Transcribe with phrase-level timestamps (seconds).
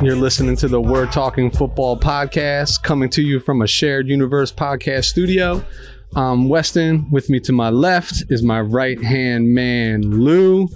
[0.00, 4.52] You're listening to the We're Talking Football podcast coming to you from a shared universe
[4.52, 5.64] podcast studio.
[6.14, 7.10] I'm Weston.
[7.10, 10.68] With me to my left is my right hand man, Lou.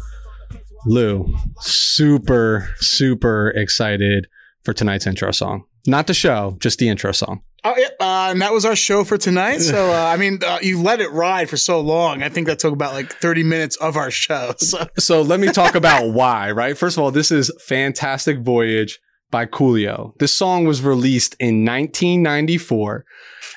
[0.87, 4.27] Lou, super, super excited
[4.65, 5.67] for tonight's intro song.
[5.87, 7.43] Not the show, just the intro song.
[7.63, 9.59] Oh, yeah, uh, and that was our show for tonight.
[9.59, 12.25] So, uh, I mean, uh, you let it ride for so long.
[12.25, 14.55] I think that took about like 30 minutes of our show.
[14.59, 16.77] So, So let me talk about why, right?
[16.77, 18.99] First of all, this is Fantastic Voyage
[19.33, 20.13] by Coolio.
[20.21, 23.05] This song was released in 1994.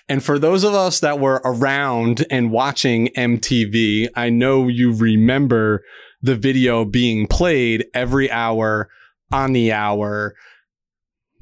[0.09, 5.83] And for those of us that were around and watching MTV, I know you remember
[6.21, 8.89] the video being played every hour
[9.31, 10.33] on the hour.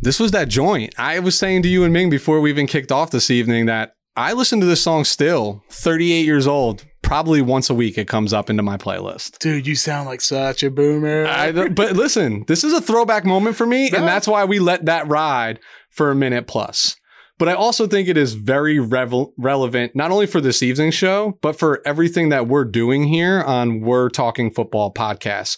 [0.02, 0.94] This was that joint.
[0.97, 3.94] I was saying to you and Ming before we even kicked off this evening that
[4.18, 6.86] I listen to this song still, 38 years old.
[7.04, 9.38] Probably once a week it comes up into my playlist.
[9.40, 11.26] dude, you sound like such a boomer.
[11.28, 14.00] I but listen, this is a throwback moment for me, Yeah.
[14.00, 15.59] and that's why we let that ride
[15.92, 16.96] for a minute plus.
[17.40, 21.38] But I also think it is very revel- relevant, not only for this evening's show,
[21.41, 25.58] but for everything that we're doing here on We're Talking Football podcast.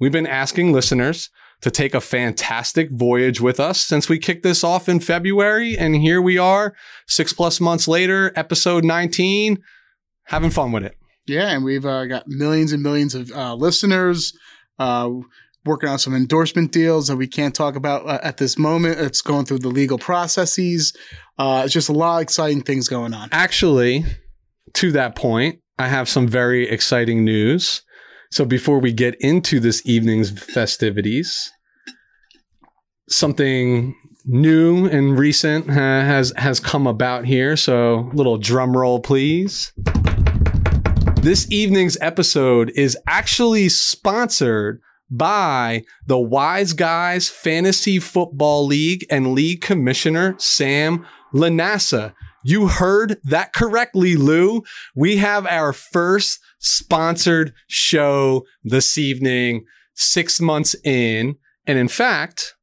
[0.00, 1.28] We've been asking listeners
[1.62, 5.76] to take a fantastic voyage with us since we kicked this off in February.
[5.76, 6.74] And here we are,
[7.06, 9.58] six plus months later, episode 19,
[10.26, 10.96] having fun with it.
[11.26, 14.36] yeah, and we've uh, got millions and millions of uh, listeners.
[14.78, 15.10] Uh,
[15.66, 19.00] working on some endorsement deals that we can't talk about uh, at this moment.
[19.00, 20.96] It's going through the legal processes.
[21.38, 23.28] Uh, it's just a lot of exciting things going on.
[23.32, 24.04] Actually,
[24.74, 27.82] to that point, I have some very exciting news.
[28.30, 31.52] So before we get into this evening's festivities,
[33.08, 33.94] something
[34.24, 37.56] new and recent ha- has has come about here.
[37.56, 39.72] So little drum roll, please.
[41.26, 49.60] This evening's episode is actually sponsored by the Wise Guys Fantasy Football League and League
[49.60, 51.04] Commissioner Sam
[51.34, 52.14] Lanassa.
[52.44, 54.62] You heard that correctly, Lou.
[54.94, 59.64] We have our first sponsored show this evening,
[59.94, 61.34] six months in.
[61.66, 62.54] And in fact,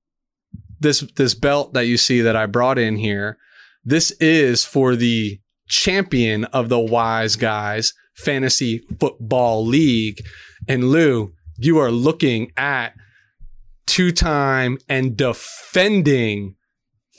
[0.80, 3.38] this this belt that you see that I brought in here,
[3.84, 10.22] this is for the champion of the Wise Guys Fantasy Football League.
[10.68, 12.94] And Lou, you are looking at
[13.85, 16.56] two-time and defending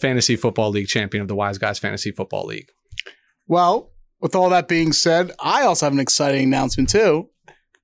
[0.01, 2.69] Fantasy Football League champion of the Wise Guys Fantasy Football League.
[3.47, 7.29] Well, with all that being said, I also have an exciting announcement too.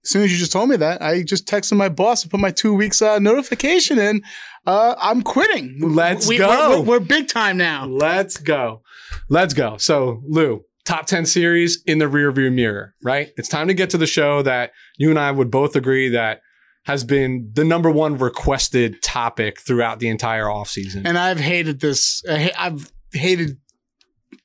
[0.02, 2.40] As soon as you just told me that, I just texted my boss to put
[2.40, 4.22] my two weeks uh, notification in.
[4.66, 5.76] Uh, I'm quitting.
[5.80, 6.80] Let's We- go.
[6.80, 7.84] We're, we're big time now.
[7.86, 8.82] Let's go.
[9.28, 9.76] Let's go.
[9.76, 13.30] So, Lou, top 10 series in the rearview mirror, right?
[13.36, 16.40] It's time to get to the show that you and I would both agree that
[16.84, 21.02] has been the number one requested topic throughout the entire offseason.
[21.04, 22.22] And I've hated this.
[22.28, 23.58] I've hated,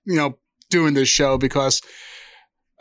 [0.05, 0.37] you know,
[0.69, 1.81] doing this show because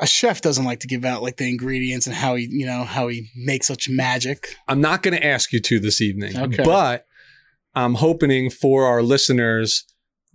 [0.00, 2.82] a chef doesn't like to give out like the ingredients and how he, you know,
[2.84, 4.56] how he makes such magic.
[4.66, 6.64] I'm not going to ask you to this evening, Okay.
[6.64, 7.06] but
[7.74, 9.84] I'm hoping for our listeners,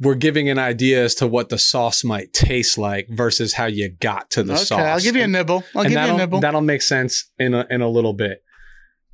[0.02, 3.90] we're giving an idea as to what the sauce might taste like versus how you
[3.90, 4.80] got to the okay, sauce.
[4.80, 5.64] I'll give you a nibble.
[5.76, 6.40] I'll and give you a nibble.
[6.40, 8.44] That'll make sense in a, in a little bit.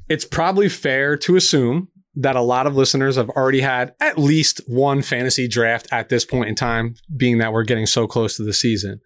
[0.07, 4.61] It's probably fair to assume that a lot of listeners have already had at least
[4.67, 8.43] one fantasy draft at this point in time, being that we're getting so close to
[8.43, 9.01] the season.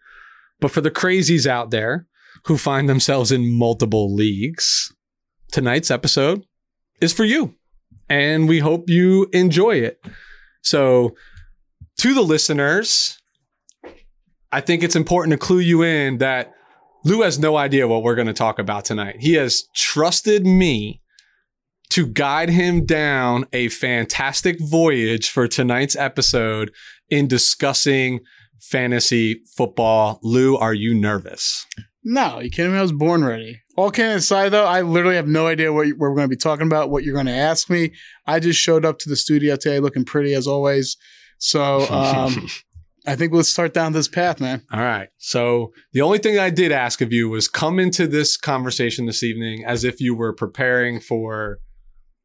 [0.59, 2.07] But for the crazies out there
[2.45, 4.93] who find themselves in multiple leagues,
[5.51, 6.45] tonight's episode
[7.01, 7.55] is for you.
[8.09, 10.03] And we hope you enjoy it.
[10.61, 11.15] So,
[11.99, 13.17] to the listeners,
[14.53, 16.53] I think it's important to clue you in that
[17.03, 19.17] Lou has no idea what we're going to talk about tonight.
[19.19, 21.01] He has trusted me
[21.89, 26.71] to guide him down a fantastic voyage for tonight's episode
[27.09, 28.21] in discussing
[28.61, 30.19] fantasy football.
[30.23, 31.65] Lou, are you nervous?
[32.03, 32.77] No, you kidding me?
[32.77, 33.59] I was born ready.
[33.75, 36.65] All kidding aside, though, I literally have no idea what, we're going to be talking
[36.65, 37.91] about, what you're going to ask me.
[38.25, 40.95] I just showed up to the studio today looking pretty as always.
[41.39, 42.47] So um,
[43.07, 44.61] I think let's start down this path, man.
[44.71, 45.09] All right.
[45.17, 49.23] So the only thing I did ask of you was come into this conversation this
[49.23, 51.59] evening as if you were preparing for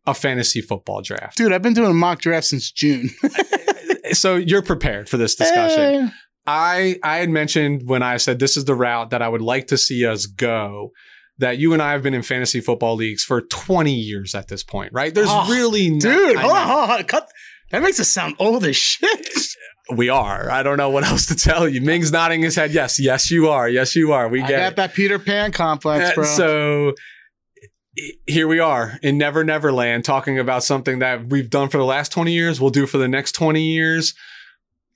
[0.07, 1.39] a fantasy football draft.
[1.39, 3.09] Dude, I've been doing a mock draft since June.
[4.13, 5.81] So you're prepared for this discussion.
[5.81, 6.09] Eh.
[6.47, 9.69] I I had mentioned when I said this is the route that I would like
[9.69, 10.91] to see us go.
[11.39, 14.63] That you and I have been in fantasy football leagues for 20 years at this
[14.63, 15.13] point, right?
[15.13, 17.05] There's Oh, really no, Dude, hold on, hold on.
[17.05, 17.29] Cut.
[17.75, 19.29] That makes us sound old as shit.
[19.97, 20.49] We are.
[20.49, 21.81] I don't know what else to tell you.
[21.81, 22.71] Ming's nodding his head.
[22.71, 23.69] Yes, yes, you are.
[23.69, 24.29] Yes, you are.
[24.29, 24.77] We I get got it.
[24.77, 26.25] that Peter Pan complex, bro.
[26.25, 26.95] So
[28.29, 31.85] here we are in Never Never Land talking about something that we've done for the
[31.85, 34.15] last 20 years, we'll do for the next 20 years.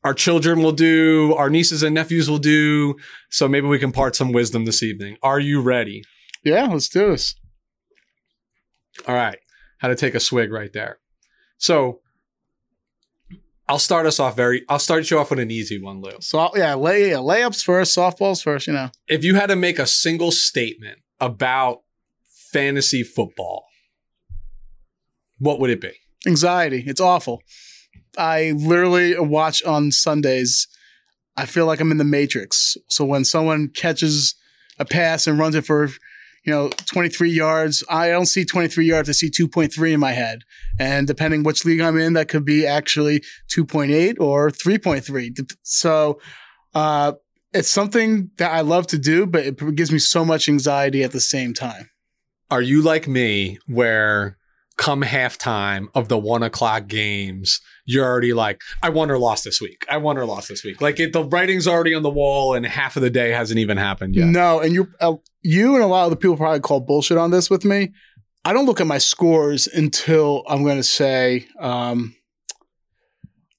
[0.04, 2.94] Our children will do, our nieces and nephews will do.
[3.28, 5.16] So maybe we can part some wisdom this evening.
[5.20, 6.04] Are you ready?
[6.44, 7.34] yeah, let's do this.
[9.08, 9.38] All right.
[9.78, 10.98] How to take a swig right there.
[11.58, 12.02] So
[13.68, 16.12] I'll start us off very, I'll start you off with an easy one, Lou.
[16.20, 18.66] So yeah, lay yeah, layups first, softballs first.
[18.66, 21.82] You know, If you had to make a single statement about
[22.52, 23.66] fantasy football,
[25.38, 25.92] what would it be?
[26.26, 26.82] anxiety.
[26.86, 27.42] It's awful.
[28.16, 30.66] I literally watch on Sundays.
[31.36, 32.76] I feel like I'm in the Matrix.
[32.88, 34.34] So when someone catches
[34.80, 35.88] a pass and runs it for,
[36.48, 39.10] you know, 23 yards, I don't see 23 yards.
[39.10, 40.44] I see 2.3 in my head.
[40.80, 43.22] And depending which league I'm in, that could be actually
[43.54, 45.52] 2.8 or 3.3.
[45.62, 46.18] So,
[46.74, 47.12] uh,
[47.52, 51.12] it's something that I love to do, but it gives me so much anxiety at
[51.12, 51.90] the same time.
[52.50, 54.37] Are you like me where
[54.78, 59.60] come halftime of the one o'clock games, you're already like, I won or lost this
[59.60, 59.84] week.
[59.90, 60.80] I won or lost this week.
[60.80, 63.76] Like it, the writing's already on the wall and half of the day hasn't even
[63.76, 64.26] happened yet.
[64.26, 67.30] No, and you, uh, you and a lot of the people probably call bullshit on
[67.30, 67.92] this with me.
[68.44, 72.14] I don't look at my scores until I'm going to say um,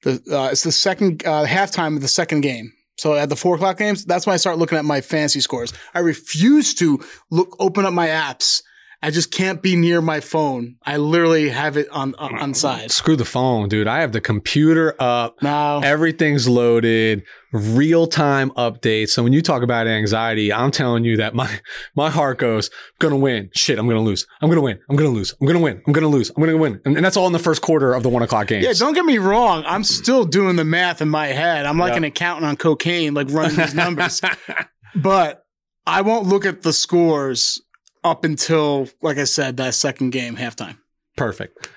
[0.04, 2.71] the uh, it's the second uh, halftime of the second game.
[2.98, 5.74] So at the four o'clock games, that's when I start looking at my fancy scores.
[5.94, 7.00] I refuse to
[7.30, 8.62] look open up my apps.
[9.01, 10.75] I just can't be near my phone.
[10.86, 12.92] I literally have it on on, on side.
[12.92, 13.88] Screw the phone, dude.
[13.88, 15.42] I have the computer up.
[15.42, 17.24] No, Everything's loaded,
[17.54, 19.10] real time updates.
[19.12, 21.50] So when you talk about anxiety, I'm telling you that my
[21.96, 22.69] my heart goes,
[23.00, 23.50] gonna win.
[23.56, 24.28] Shit, I'm gonna lose.
[24.42, 24.80] I'm gonna win.
[24.90, 25.34] I'm gonna lose.
[25.40, 25.81] I'm gonna win.
[25.88, 26.30] I'm gonna lose.
[26.36, 26.81] I'm gonna win.
[26.84, 28.62] And, and that's all in the first quarter of the one o'clock game.
[28.62, 29.63] Yeah, don't get me wrong.
[29.66, 31.66] I'm still doing the math in my head.
[31.66, 31.98] I'm like Yeah.
[31.98, 34.19] an accountant on cocaine, like running these numbers.
[34.95, 35.45] but
[35.88, 37.62] I won't look at the scores
[38.04, 40.78] up until, like I said, that second game, halftime.
[41.18, 41.69] Perfect.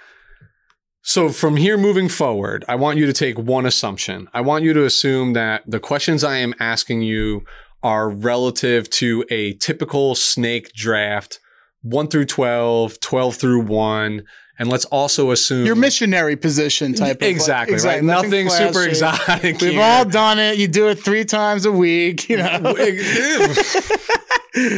[1.02, 4.28] So from here moving forward, I want you to take one assumption.
[4.32, 7.44] I want you to assume that the questions I am asking you
[7.82, 11.40] are relative to a typical snake draft,
[11.82, 14.22] 1 through 12, 12 through 1,
[14.58, 18.04] and let's also assume Your missionary position type of exactly, right?
[18.04, 19.60] Nothing Nothing super exotic.
[19.60, 19.82] We've here.
[19.82, 20.58] all done it.
[20.58, 22.76] You do it three times a week, you know.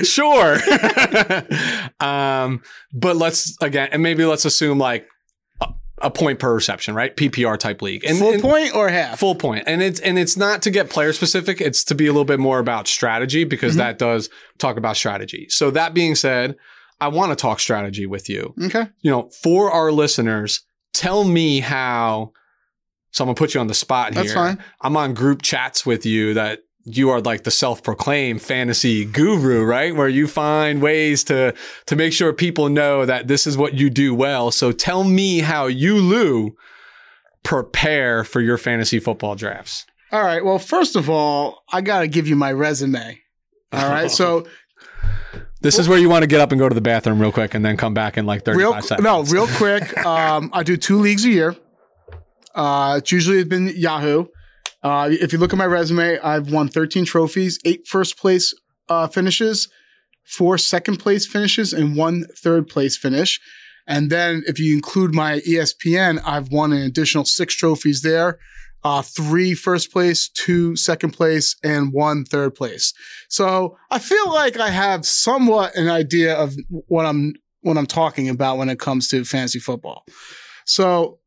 [0.02, 0.56] sure.
[2.00, 2.62] um,
[2.92, 5.06] but let's again, and maybe let's assume like
[5.60, 5.68] a,
[6.02, 7.14] a point per reception, right?
[7.16, 9.18] PPR type league, and Full and- point or half?
[9.18, 9.64] full point.
[9.66, 11.60] and it's and it's not to get player specific.
[11.60, 13.78] It's to be a little bit more about strategy because Mhm.
[13.78, 14.28] that does
[14.58, 15.46] talk about strategy.
[15.50, 16.56] So that being said,
[17.00, 18.54] I want to talk strategy with you.
[18.64, 18.86] Okay.
[19.02, 20.62] You know, for our listeners,
[20.92, 22.32] tell me how.
[23.10, 24.22] So I'm gonna put you on the spot here.
[24.24, 24.58] That's fine.
[24.80, 29.94] I'm on group chats with you that you are like the self-proclaimed fantasy guru, right?
[29.96, 31.54] Where you find ways to
[31.86, 34.50] to make sure people know that this is what you do well.
[34.50, 36.56] So tell me how you, Lou,
[37.42, 39.86] prepare for your fantasy football drafts.
[40.12, 40.44] All right.
[40.44, 43.20] Well, first of all, I got to give you my resume.
[43.72, 44.10] All right.
[44.10, 44.46] So
[45.60, 47.54] This is where you want to get up and go to the bathroom real quick
[47.54, 49.02] and then come back in like 35 real seconds.
[49.02, 51.56] no real quick um, i do two leagues a year
[52.54, 54.26] uh, it's usually been yahoo
[54.84, 58.54] uh, if you look at my resume i've won 13 trophies eight first place
[58.88, 59.68] uh, finishes
[60.24, 63.40] four second place finishes and one third place finish
[63.86, 68.38] and then if you include my espn i've won an additional six trophies there
[68.84, 72.92] uh, three first place, two second place, and one third place.
[73.28, 78.28] So I feel like I have somewhat an idea of what I'm what I'm talking
[78.28, 80.04] about when it comes to fantasy football.
[80.66, 81.18] So,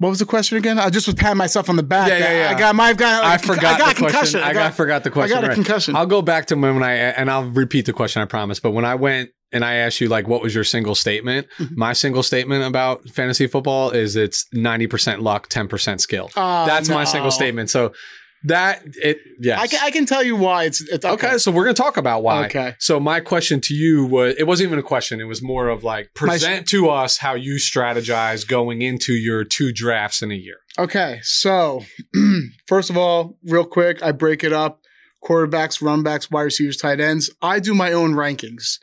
[0.00, 0.78] what was the question again?
[0.78, 2.08] I just was patting myself on the back.
[2.08, 2.56] Yeah, yeah, yeah.
[2.56, 3.22] I got my got.
[3.22, 4.08] I forgot I got the a question.
[4.08, 4.40] concussion.
[4.40, 5.36] I, got, forgot the question.
[5.36, 5.54] I got a right.
[5.54, 5.94] concussion.
[5.94, 8.22] I'll go back to when I and I'll repeat the question.
[8.22, 8.60] I promise.
[8.60, 11.48] But when I went and I asked you like, what was your single statement?
[11.58, 11.76] Mhm.
[11.76, 16.30] My single statement about fantasy football is it's ninety percent luck, ten percent skill.
[16.34, 17.68] Oh, That's my single statement.
[17.68, 17.92] So
[18.44, 19.60] that it yes.
[19.60, 21.36] I can, I can tell you why it's, it's okay.
[21.36, 22.46] so we're gonna talk about why.
[22.46, 22.74] Okay.
[22.78, 25.20] So my question to you was it wasn't even a question.
[25.20, 29.72] It was more of like present to us how you strategize going into your two
[29.72, 30.56] drafts in a year.
[30.78, 31.84] Okay, so
[32.66, 34.80] first of all, real quick, I break it up:
[35.22, 37.30] quarterbacks, runbacks, wide receivers, tight ends.
[37.42, 38.78] I do my own rankings.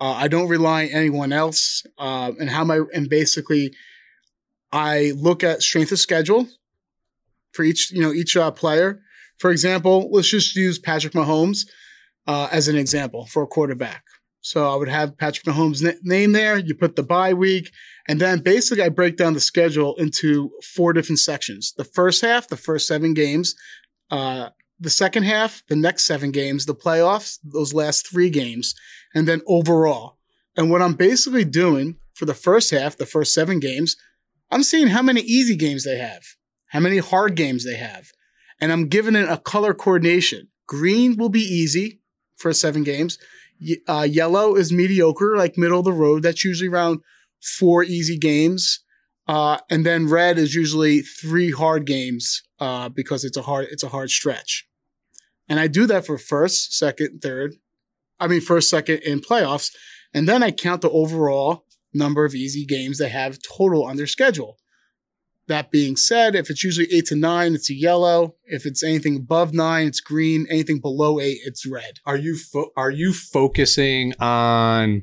[0.00, 1.84] Uh, I don't rely on anyone else.
[1.96, 3.72] Uh, and how my and basically,
[4.70, 6.46] I look at strength of schedule
[7.52, 9.00] for each you know each uh, player.
[9.38, 11.66] For example, let's just use Patrick Mahomes
[12.26, 14.04] uh, as an example for a quarterback.
[14.40, 16.58] So I would have Patrick Mahomes' name there.
[16.58, 17.70] You put the bye week,
[18.08, 21.74] and then basically I break down the schedule into four different sections.
[21.76, 23.54] The first half, the first seven games.
[24.10, 24.50] Uh,
[24.80, 28.74] the second half, the next seven games, the playoffs, those last three games,
[29.14, 30.18] and then overall.
[30.56, 33.96] And what I'm basically doing for the first half, the first seven games,
[34.50, 36.22] I'm seeing how many easy games they have,
[36.68, 38.12] how many hard games they have,
[38.60, 40.48] and I'm giving it a color coordination.
[40.66, 42.00] Green will be easy
[42.36, 43.18] for seven games.
[43.88, 46.22] Uh, yellow is mediocre, like middle of the road.
[46.22, 47.00] That's usually around
[47.42, 48.84] four easy games.
[49.26, 53.82] Uh, and then red is usually three hard games uh, because it's a hard it's
[53.82, 54.66] a hard stretch.
[55.48, 57.56] And I do that for first, second, third.
[58.20, 59.70] I mean first, second in playoffs,
[60.14, 64.06] and then I count the overall number of easy games they have total on their
[64.06, 64.56] schedule.
[65.48, 68.36] That being said, if it's usually eight to nine, it's a yellow.
[68.44, 70.46] If it's anything above nine, it's green.
[70.50, 71.98] Anything below eight, it's red.
[72.06, 75.02] Are you fo- are you focusing on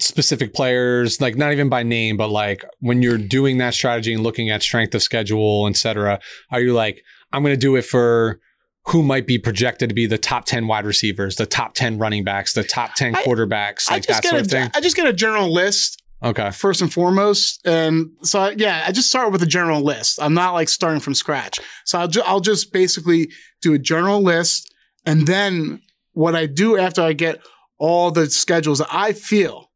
[0.00, 4.22] specific players, like not even by name, but like when you're doing that strategy and
[4.22, 6.18] looking at strength of schedule, et cetera,
[6.50, 8.40] are you like, I'm going to do it for
[8.86, 12.24] who might be projected to be the top 10 wide receivers, the top 10 running
[12.24, 14.70] backs, the top 10 quarterbacks, I like just that sort of thing?
[14.74, 16.50] a, I just get a general list Okay.
[16.50, 17.60] first and foremost.
[17.66, 20.18] And so, I- yeah, I just start with a general list.
[20.20, 21.58] I'm not like starting from scratch.
[21.84, 23.30] So I'll, ju- I'll just basically
[23.62, 24.72] do a general list.
[25.06, 25.80] And then
[26.12, 27.40] what I do after I get
[27.78, 29.70] all the schedules that I feel,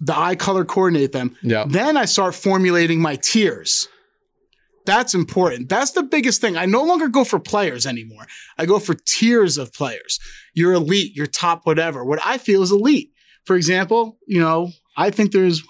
[0.00, 1.64] the I color coordinate them, Yeah.
[1.68, 3.88] then I start formulating my tiers.
[4.86, 5.68] That's important.
[5.68, 6.56] That's the biggest thing.
[6.56, 8.26] I no longer go for players anymore.
[8.56, 10.18] I go for tiers of players.
[10.54, 12.04] You're elite, you're top whatever.
[12.04, 13.10] What I feel is elite.
[13.44, 15.62] For example, you know, I think there's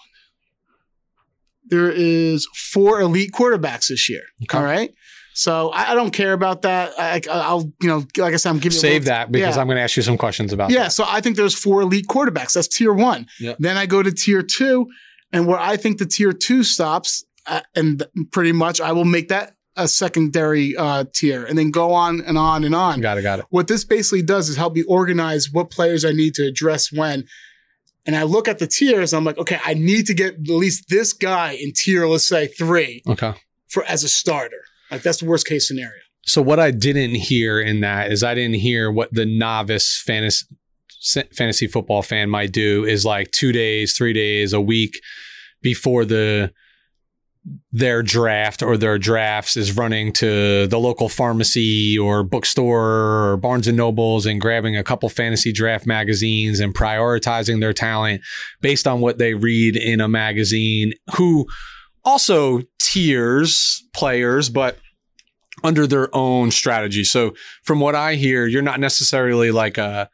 [1.70, 4.22] there is four elite quarterbacks this year.
[4.44, 4.56] Okay.
[4.58, 4.92] All right.
[5.34, 6.92] So I, I don't care about that.
[6.98, 9.60] I, I'll, you know, like I said, I'm giving you a Save that because Yeah.
[9.60, 10.74] I'm going to ask you some questions about that.
[10.74, 10.92] yeah, that.
[10.92, 12.54] so I think there's four elite quarterbacks.
[12.54, 13.26] That's tier one.
[13.38, 13.54] Yeah.
[13.58, 14.88] Then I go to tier two,
[15.32, 19.28] and where I think the tier two stops, uh, and pretty much I will make
[19.28, 23.00] that a secondary uh, tier, and then go on and on and on.
[23.00, 23.22] Got it.
[23.22, 23.44] Got it.
[23.50, 27.26] What this basically does is help me organize what players I need to address when.
[28.08, 29.12] And I look at the tiers.
[29.12, 32.46] I'm like, okay, I need to get at least this guy in tier, let's say
[32.46, 33.34] three, Okay.
[33.68, 34.64] for as a starter.
[34.90, 36.00] Like that's the worst case scenario.
[36.24, 40.46] So what I didn't hear in that is I didn't hear what the novice fantasy
[41.36, 44.98] fantasy football fan might do is like 2 days, 3 days, a week
[45.62, 46.50] before the
[47.72, 53.68] their draft or their drafts is running to the local pharmacy or bookstore or Barnes
[53.68, 58.22] and Nobles and grabbing a couple fantasy draft magazines and prioritizing their talent
[58.60, 61.46] based on what they read in a magazine who
[62.04, 64.78] also tiers players but
[65.64, 67.04] under their own strategy.
[67.04, 70.08] So from what I hear, you're not necessarily like a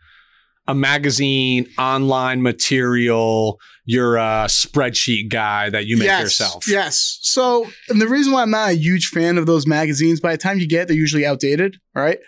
[0.67, 3.61] a magazine online material.
[3.85, 6.67] You're a spreadsheet guy that you make yes, yourself.
[6.67, 7.19] Yes.
[7.23, 10.39] So, and the reason why I'm not a huge fan of those magazines, by the
[10.39, 12.19] time you get, they're usually outdated, right?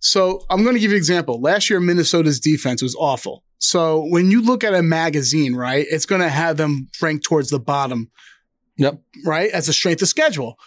[0.00, 1.40] So, I'm going to give you an example.
[1.40, 3.44] Last year, Minnesota's defense was awful.
[3.58, 7.50] So, when you look at a magazine, right, it's going to have them ranked towards
[7.50, 8.10] the bottom,
[8.76, 9.00] Yep.
[9.24, 10.58] right, as a strength of schedule.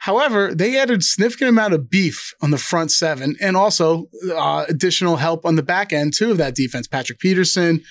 [0.00, 5.16] However, they added significant amount of beef on the front seven and also uh, additional
[5.16, 6.88] help on the back end too of that defense.
[6.88, 7.82] Patrick Peterson,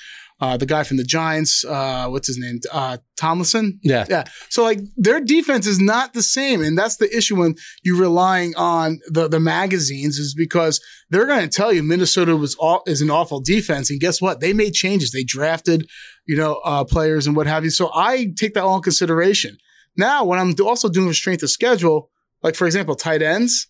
[0.42, 2.60] uh, the guy from the Giants, uh, what's his name?
[2.72, 3.80] Uh, Tomlinson.
[3.84, 4.06] Yeah.
[4.10, 4.24] Yeah.
[4.50, 6.64] So like their defense is not the same.
[6.64, 11.48] And that's the issue when you're relying on the, the magazines is because they're going
[11.48, 13.92] to tell you Minnesota was all, is an awful defense.
[13.92, 14.40] And guess what?
[14.40, 15.12] They made changes.
[15.12, 15.88] They drafted,
[16.26, 17.70] you know, uh, players and what have you.
[17.70, 19.58] So I take that all in consideration.
[19.98, 22.10] Now, when I'm also doing strength of schedule,
[22.44, 23.68] like for example, tight ends,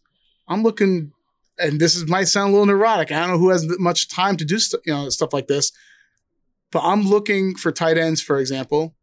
[0.47, 1.11] I'm looking,
[1.57, 3.11] and this is might sound a little neurotic.
[3.11, 5.71] I don't know who has much time to do st- you know stuff like this,
[6.71, 8.95] but I'm looking for tight ends, for example,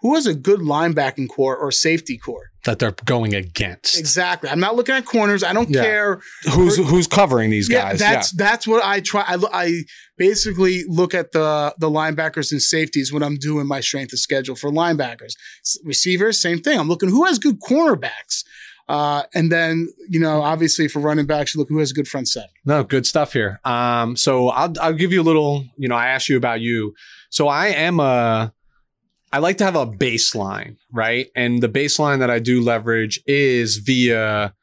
[0.00, 2.50] who has a good linebacking core or safety core.
[2.64, 3.98] That they're going against.
[3.98, 4.50] Exactly.
[4.50, 5.42] I'm not looking at corners.
[5.42, 5.82] I don't Yeah.
[5.82, 6.20] care.
[6.52, 7.98] Who's who's covering these Yeah, guys?
[7.98, 9.22] that's that's what I try.
[9.26, 9.82] I, I
[10.18, 14.54] basically look at the the linebackers and safeties when I'm doing my strength of schedule
[14.56, 15.32] for linebackers.
[15.84, 16.78] Receivers, same thing.
[16.78, 18.44] I'm looking who has good cornerbacks.
[18.88, 22.08] Uh, and then, you know, obviously for running backs, you look who has a good
[22.08, 22.48] front seven.
[22.64, 23.60] No, good stuff here.
[23.64, 25.64] Um, so I'll I'll give you a little.
[25.76, 26.94] You know, I asked you about you.
[27.30, 28.52] So I am a.
[29.32, 31.28] I like to have a baseline, right?
[31.36, 34.54] And the baseline that I do leverage is via.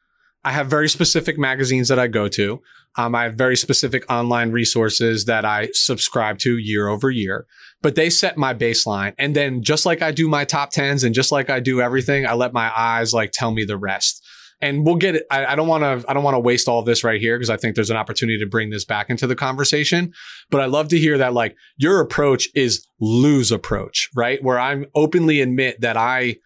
[0.44, 2.62] I have very specific magazines that I go to.
[2.96, 7.46] Um, I have very specific online resources that I subscribe to year over year,
[7.82, 9.12] but they set my baseline.
[9.18, 12.26] And then just like I do my top tens and just like I do everything,
[12.26, 14.24] I let my eyes like tell me the rest.
[14.60, 15.24] And we'll get it.
[15.30, 16.10] I, I don't want to.
[16.10, 17.96] I don't want to waste all of this right here because I think there's an
[17.98, 20.12] opportunity to bring this back into the conversation.
[20.50, 24.42] But I love to hear that like your approach is lose approach, right?
[24.42, 26.36] Where I'm openly admit that I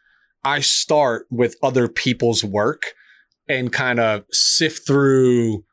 [0.42, 2.82] I start with other people's work
[3.48, 5.64] and kind of sift through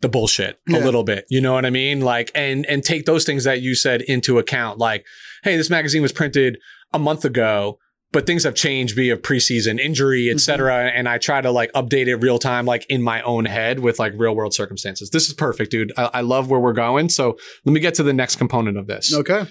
[0.00, 0.78] the bullshit a Yeah.
[0.84, 1.24] little bit.
[1.30, 2.00] You know what I mean?
[2.02, 4.78] Like and and take those things that you said into account.
[4.78, 5.06] Like,
[5.42, 6.58] hey, this magazine was printed
[6.92, 7.78] a month ago,
[8.10, 10.38] but things have changed via preseason injury, et mm-hmm.
[10.38, 10.86] cetera.
[10.86, 13.98] And I try to like update it real time, like in my own head with
[13.98, 15.10] like real world circumstances.
[15.10, 15.92] This is perfect, dude.
[15.96, 17.10] I, I love where we're going.
[17.10, 19.46] So let me get to the next component of this Okay.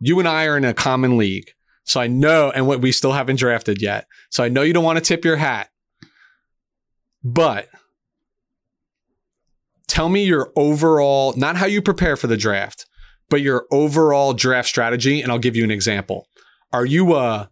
[0.00, 1.50] you and I are in a common league.
[1.84, 4.06] So I know, and what we still haven't drafted yet.
[4.30, 5.70] So I know you don't want to tip your hat,
[7.22, 7.68] but
[9.86, 12.86] tell me your overall, not how you prepare for the draft,
[13.30, 15.22] but your overall draft strategy.
[15.22, 16.26] And I'll give you an example.
[16.72, 17.50] Are you a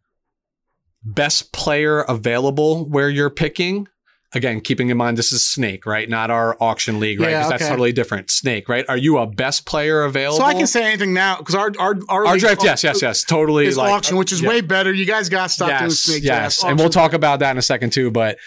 [1.04, 3.88] best player available where you're picking?
[4.34, 6.08] Again, keeping in mind this is Snake, right?
[6.08, 7.30] Not our auction league, right?
[7.30, 8.30] Yeah, Because that's totally different.
[8.30, 8.84] Snake, right?
[8.88, 10.38] Are you a best player available?
[10.38, 13.22] So I can say anything now because our our our, Our draft, yes, yes, yes,
[13.22, 13.66] totally.
[13.66, 14.48] is like, auction, which is yeah.
[14.48, 14.92] way better.
[14.92, 17.62] You guys got to stop doing snake yes, and we'll talk about that in a
[17.62, 18.10] second too.
[18.10, 18.38] But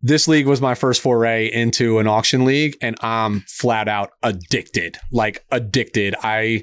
[0.00, 4.96] this league was my first foray into an auction league, and I'm flat out addicted,
[5.12, 6.14] like addicted.
[6.22, 6.62] I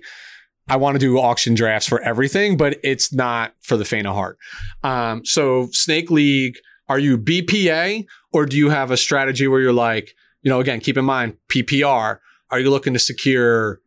[0.68, 4.16] I want to do auction drafts for everything, but it's not for the faint of
[4.16, 4.38] heart.
[4.84, 6.58] Um, so Snake League,
[6.90, 10.80] are you BPA or do you have a strategy where you're like, you know, again,
[10.80, 12.20] keep in mind PPR.
[12.52, 13.82] Are you looking to secure?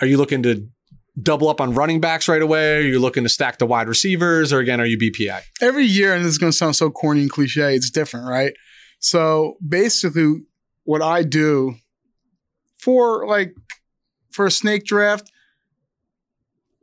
[0.00, 0.68] Are you looking to
[1.20, 2.76] double up on running backs right away?
[2.76, 5.40] Are you looking to stack the wide receivers, or again, are you BPA?
[5.62, 8.52] every year, and this is going to sound so corny and cliche, it's different, right?
[8.98, 10.42] So basically,
[10.84, 11.76] what I do
[12.76, 13.54] for like
[14.30, 15.30] for a snake draft,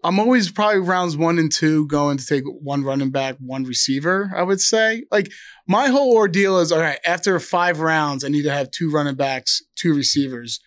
[0.04, 4.32] I'm always probably rounds one and two going to take one running back, one receiver.
[4.36, 5.32] I would say like
[5.68, 7.00] my whole ordeal is all right.
[7.06, 10.60] After five rounds, I need to have two running backs, two receivers.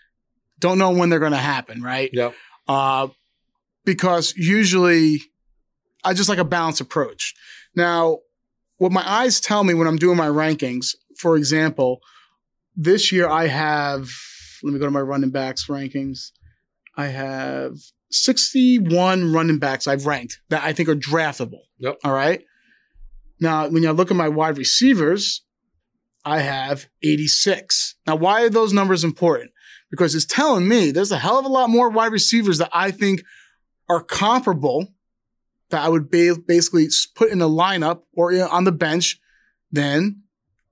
[0.61, 2.11] Don't know when they're going to happen, right?
[2.13, 2.35] Yep.
[2.69, 3.09] uh,
[3.85, 5.21] because usually
[6.05, 7.35] I just like a balanced approach.
[7.75, 8.19] Now,
[8.79, 12.01] what my eyes tell me when I'm doing my rankings, for example,
[12.77, 14.09] this year I have,
[14.63, 16.31] let me go to my running backs rankings.
[16.97, 17.77] I have
[18.15, 21.63] 61 running backs I've ranked that I think are draftable.
[21.79, 21.99] Yep.
[22.05, 22.43] All right.
[23.41, 25.43] Now, when you look at my wide receivers,
[26.25, 27.97] I have 86.
[28.07, 29.51] Now, why are those numbers important?
[29.91, 32.91] Because it's telling me there's a hell of a lot more wide receivers that I
[32.91, 33.23] think
[33.89, 34.89] are comparable
[35.71, 39.21] that I would ba- basically put in a lineup or on the bench
[39.71, 40.23] than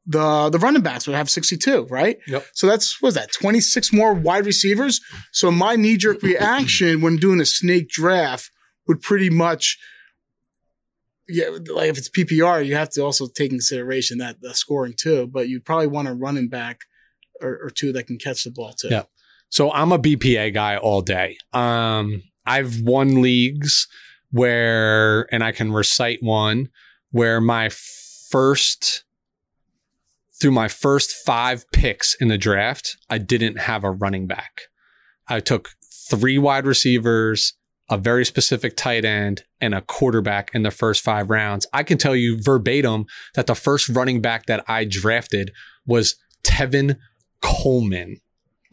[0.07, 2.19] the the running backs would have 62, right?
[2.27, 2.47] Yep.
[2.55, 5.01] So that's what is that 26 more wide receivers.
[5.33, 8.51] So my knee jerk reaction when doing a snake draft
[8.87, 9.79] would pretty much
[11.29, 14.95] yeah, like if it's PPR, you have to also take in consideration that the scoring
[14.97, 16.81] too, but you probably want a running back
[17.41, 18.89] or, or two that can catch the ball too.
[18.91, 19.05] Yeah.
[19.49, 21.37] So I'm a BPA guy all day.
[21.53, 23.87] Um, I've won leagues
[24.31, 26.71] where, and I can recite one
[27.11, 27.71] where my
[28.31, 29.05] first,
[30.43, 34.63] through my first five picks in the draft, I didn't have a running back.
[35.29, 35.71] I took
[36.11, 37.55] three wide receivers,
[37.89, 41.67] a very specific tight end, and a quarterback in the first five rounds.
[41.73, 45.53] I can tell you verbatim that the first running back that I drafted
[45.87, 46.99] was Tevin
[47.41, 48.17] Coleman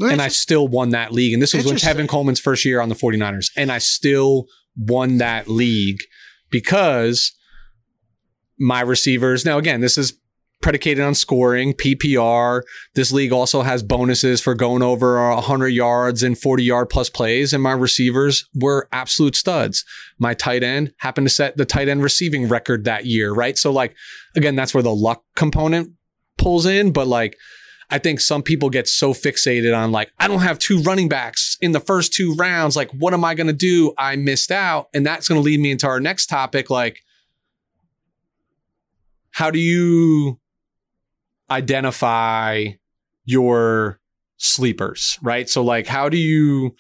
[0.02, 1.34] and I still won that league.
[1.34, 3.52] And this was when Tevin Coleman's first year on the 49ers.
[3.56, 6.00] And I still won that league
[6.50, 7.34] because
[8.58, 10.14] my receivers, now again, this is
[10.62, 12.64] predicated on scoring, PPR.
[12.96, 17.54] This league also has bonuses for going over 100 yards and 40 yard plus plays.
[17.54, 19.86] And my receivers were absolute studs.
[20.18, 23.58] My tight end happened to set the tight end receiving record that year, right?
[23.58, 23.96] So, like,
[24.36, 25.92] again, that's where the luck component
[26.38, 26.92] pulls in.
[26.92, 27.38] But, like,
[27.90, 31.58] I think some people get so fixated on like, I don't have two running backs
[31.62, 32.76] in the first two rounds.
[32.76, 33.94] Like, what am I going to do?
[33.98, 34.90] I missed out.
[34.94, 36.70] And that's going to lead me into our next topic.
[36.70, 37.00] Like,
[39.32, 40.39] how do you
[41.52, 42.66] identify
[43.26, 44.00] your
[44.38, 45.50] sleepers, right?
[45.50, 46.76] So, like, how do you,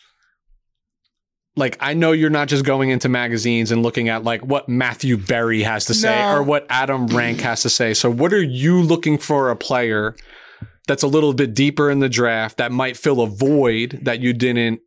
[1.56, 5.18] like, I know you're not just going into magazines and looking at like what Matthew
[5.18, 6.36] Berry has to say No.
[6.38, 7.94] or what Adam Rank has to say.
[7.94, 10.16] So, what are you looking for a player
[10.88, 14.34] that's a little bit deeper in the draft that might fill a void that you
[14.34, 14.80] didn't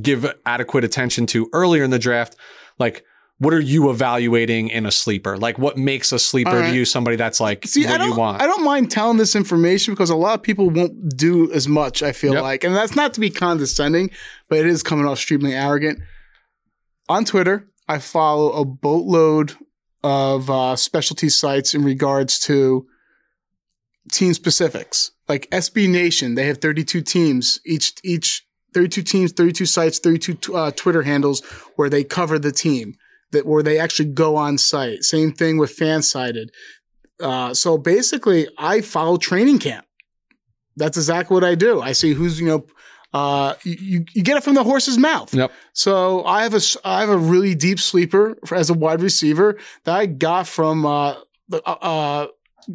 [0.00, 2.36] give adequate attention to earlier in the draft?
[2.78, 3.04] Like,
[3.42, 5.36] what are you evaluating in a sleeper?
[5.36, 6.70] Like what makes a sleeper right.
[6.70, 8.40] to you somebody that's like See, I what don't, you want?
[8.40, 12.04] I don't mind telling this information because a lot of people won't do as much.
[12.04, 12.42] I feel Yep.
[12.42, 14.12] like, and that's not to be condescending,
[14.48, 15.98] but it is coming off extremely arrogant.
[17.08, 19.54] On Twitter, I follow a boatload
[20.04, 22.86] of uh, specialty sites in regards to
[24.12, 25.10] team specifics.
[25.28, 27.58] Like SB Nation, they have 32 teams.
[27.66, 31.42] Each each 32 teams, 32 sites, 32 uh, Twitter handles
[31.74, 32.94] where they cover the team.
[33.32, 35.04] That where they actually go on site.
[35.04, 36.48] Same thing with Fansided.
[37.20, 39.86] Uh, so basically, I follow training camp.
[40.76, 41.80] That's exactly what I do.
[41.80, 42.66] I see who's you know,
[43.12, 45.34] uh, you you get it from the horse's mouth.
[45.34, 45.52] Yep.
[45.72, 49.58] So I have a I have a really deep sleeper for, as a wide receiver
[49.84, 51.16] that I got from uh,
[51.48, 52.26] the, uh, uh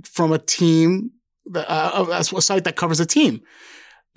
[0.04, 1.12] from a team
[1.46, 3.42] that, uh, that's a site that covers a team.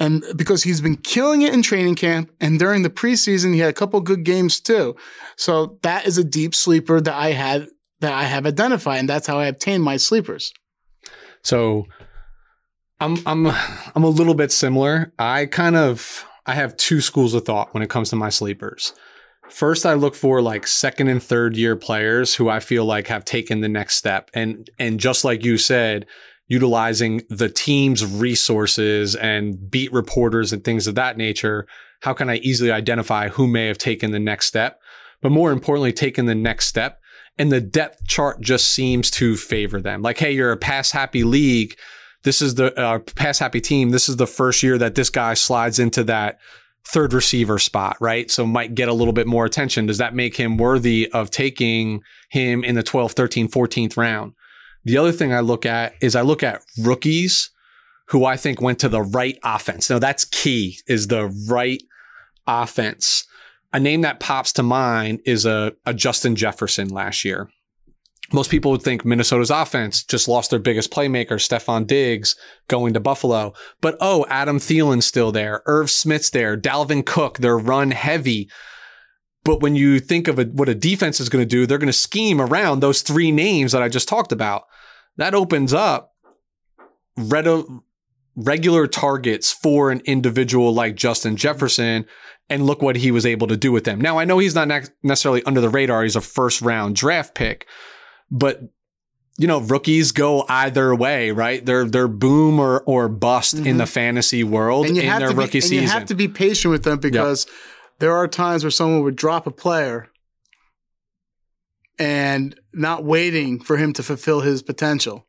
[0.00, 3.68] And because he's been killing it in training camp and during the preseason, he had
[3.68, 4.96] a couple good games too.
[5.36, 7.68] So that is a deep sleeper that I had
[8.00, 10.52] that I have identified, and that's how I obtained my sleepers.
[11.42, 11.84] So
[12.98, 15.12] I'm I'm I'm a little bit similar.
[15.18, 18.94] I kind of I have two schools of thought when it comes to my sleepers.
[19.50, 23.24] First, I look for like second and third year players who I feel like have
[23.24, 24.30] taken the next step.
[24.32, 26.06] And and just like you said,
[26.50, 31.66] utilizing the team's resources and beat reporters and things of that nature,
[32.00, 34.80] how can I easily identify who may have taken the next step?
[35.22, 37.00] But more importantly, taken the next step.
[37.38, 40.02] And the depth chart just seems to favor them.
[40.02, 41.76] Like, hey, you're a pass happy league
[42.22, 43.90] this is the uh, pass happy team.
[43.90, 46.38] This is the first year that this guy slides into that
[46.86, 48.30] third receiver spot, right?
[48.30, 49.86] So might get a little bit more attention.
[49.86, 54.32] Does that make him worthy of taking him in the 12th, 13th, 14th round?
[54.84, 57.50] The other thing I look at is I look at rookies
[58.08, 59.88] who I think went to the right offense.
[59.88, 61.82] Now that's key is the right
[62.46, 63.24] offense.
[63.72, 67.48] A name that pops to mind is a, a Justin Jefferson last year
[68.32, 72.36] most people would think Minnesota's offense just lost their biggest playmaker, Stefon Diggs,
[72.68, 73.52] going to Buffalo.
[73.80, 75.62] But oh, Adam Thielen's still there.
[75.66, 76.56] Irv Smith's there.
[76.56, 78.48] Dalvin Cook, they're run heavy.
[79.44, 81.86] But when you think of a, what a defense is going to do, they're going
[81.86, 84.64] to scheme around those three names that I just talked about.
[85.16, 86.14] That opens up
[87.16, 92.06] regular targets for an individual like Justin Jefferson.
[92.48, 94.00] And look what he was able to do with them.
[94.00, 94.68] Now, I know he's not
[95.04, 96.02] necessarily under the radar.
[96.02, 97.66] He's a first round draft pick
[98.30, 98.62] but
[99.38, 103.84] you know rookies go either way right they're they're boom or or bust in the
[103.84, 103.90] mm-hmm.
[103.90, 106.98] fantasy world in their be, rookie and season you have to be patient with them
[106.98, 107.46] because
[108.00, 110.08] there are times where someone would drop a player
[111.98, 115.26] and not waiting for him to fulfill his potential.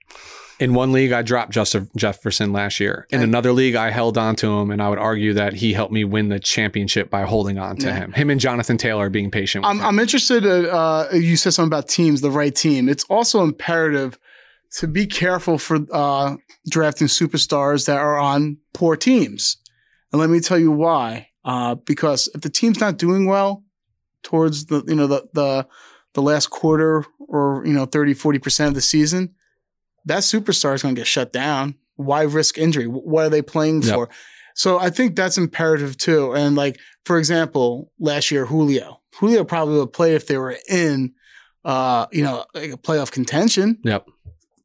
[0.59, 4.35] in one league i dropped Justin jefferson last year in another league i held on
[4.37, 7.57] to him and i would argue that he helped me win the championship by holding
[7.57, 7.95] on to Yeah.
[7.95, 9.81] him him and jonathan taylor being patient with I'm.
[9.81, 10.45] I'm interested.
[10.45, 12.87] Uh, uh, you said something about teams, the right team.
[12.89, 14.17] It's also imperative
[14.77, 16.35] to be careful for uh,
[16.69, 19.57] drafting superstars that are on poor teams.
[20.11, 21.27] And let me tell you why.
[21.43, 23.63] Uh, because if the team's not doing well
[24.23, 25.67] towards the you know the the
[26.13, 29.33] the last quarter or you know 30 40% of the season,
[30.05, 31.75] that superstar is going to get shut down.
[31.95, 32.85] Why risk injury?
[32.85, 33.93] What are they playing Yep.
[33.93, 34.09] for?
[34.53, 36.33] So I think that's imperative too.
[36.35, 38.99] And like, for example, last year, Julio.
[39.15, 41.13] Julio probably would play if they were in,
[41.63, 43.77] uh, you know, like a playoff contention.
[43.83, 44.07] Yep.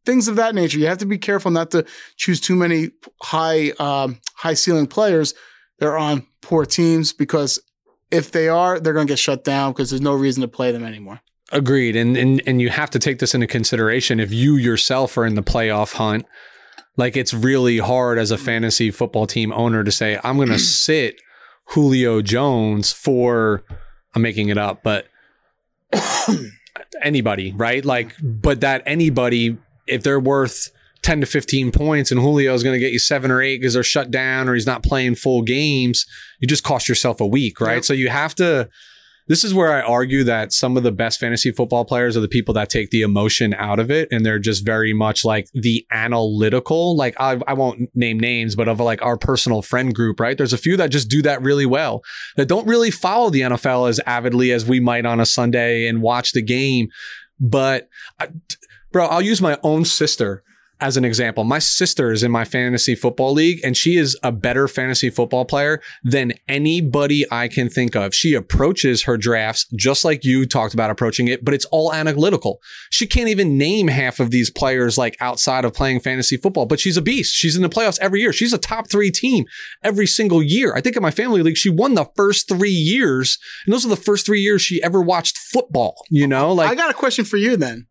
[0.04, 0.78] Things of that nature.
[0.78, 1.84] You have to be careful not to
[2.16, 2.90] choose too many
[3.22, 5.34] high, um, high ceiling players
[5.78, 7.60] that are on poor teams because
[8.10, 10.72] if they are, they're going to get shut down because there's no reason to play
[10.72, 11.20] them anymore.
[11.52, 11.94] Agreed.
[11.94, 14.18] And, and and you have to take this into consideration.
[14.18, 16.26] If you yourself are in the playoff hunt,
[16.96, 21.20] like it's really hard as a fantasy football team owner to say, I'm gonna sit
[21.66, 23.62] Julio Jones for
[24.14, 25.06] I'm making it up, but
[27.02, 27.84] anybody, right?
[27.84, 30.70] Like, but that anybody, if they're worth
[31.06, 33.74] 10 to 15 points and Julio is going to get you seven or eight because
[33.74, 36.04] they're shut down or he's not playing full games,
[36.40, 37.76] you just cost yourself a week, right?
[37.76, 37.84] Yep.
[37.84, 38.68] So you have to.
[39.28, 42.28] This is where I argue that some of the best fantasy football players are the
[42.28, 45.86] people that take the emotion out of it and they're just very much like the
[45.92, 46.96] analytical.
[46.96, 50.36] Like I, I won't name names, but of like our personal friend group, right?
[50.36, 52.02] There's a few that just do that really well
[52.36, 56.02] that don't really follow the NFL as avidly as we might on a Sunday and
[56.02, 56.88] watch the game.
[57.38, 57.88] But
[58.18, 58.28] I,
[58.90, 60.42] bro, I'll use my own sister
[60.80, 64.30] as an example, my sister is in my fantasy football league and she is a
[64.30, 68.14] better fantasy football player than anybody I can think of.
[68.14, 72.60] She approaches her drafts just like you talked about approaching it, but it's all analytical.
[72.90, 76.78] She can't even name half of these players like outside of playing fantasy football, but
[76.78, 77.34] she's a beast.
[77.34, 78.32] She's in the playoffs every year.
[78.32, 79.46] She's a top three team
[79.82, 80.74] every single year.
[80.74, 83.38] I think in my family league, she won the first three years.
[83.64, 86.74] And those are the first three years she ever watched football, you know, like I
[86.74, 87.86] got a question for you then.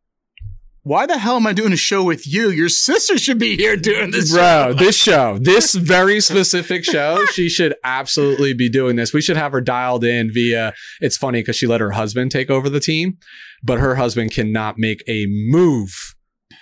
[0.88, 2.52] Why the hell am I doing a show with you?
[2.52, 4.32] Your sister should be here doing this.
[4.32, 4.74] Bro, show.
[4.74, 9.12] this show, this very specific show, she should absolutely be doing this.
[9.12, 10.76] We should have her dialed in via.
[11.02, 13.18] It's funny because she let her husband take over the team,
[13.64, 16.14] but her husband cannot make a move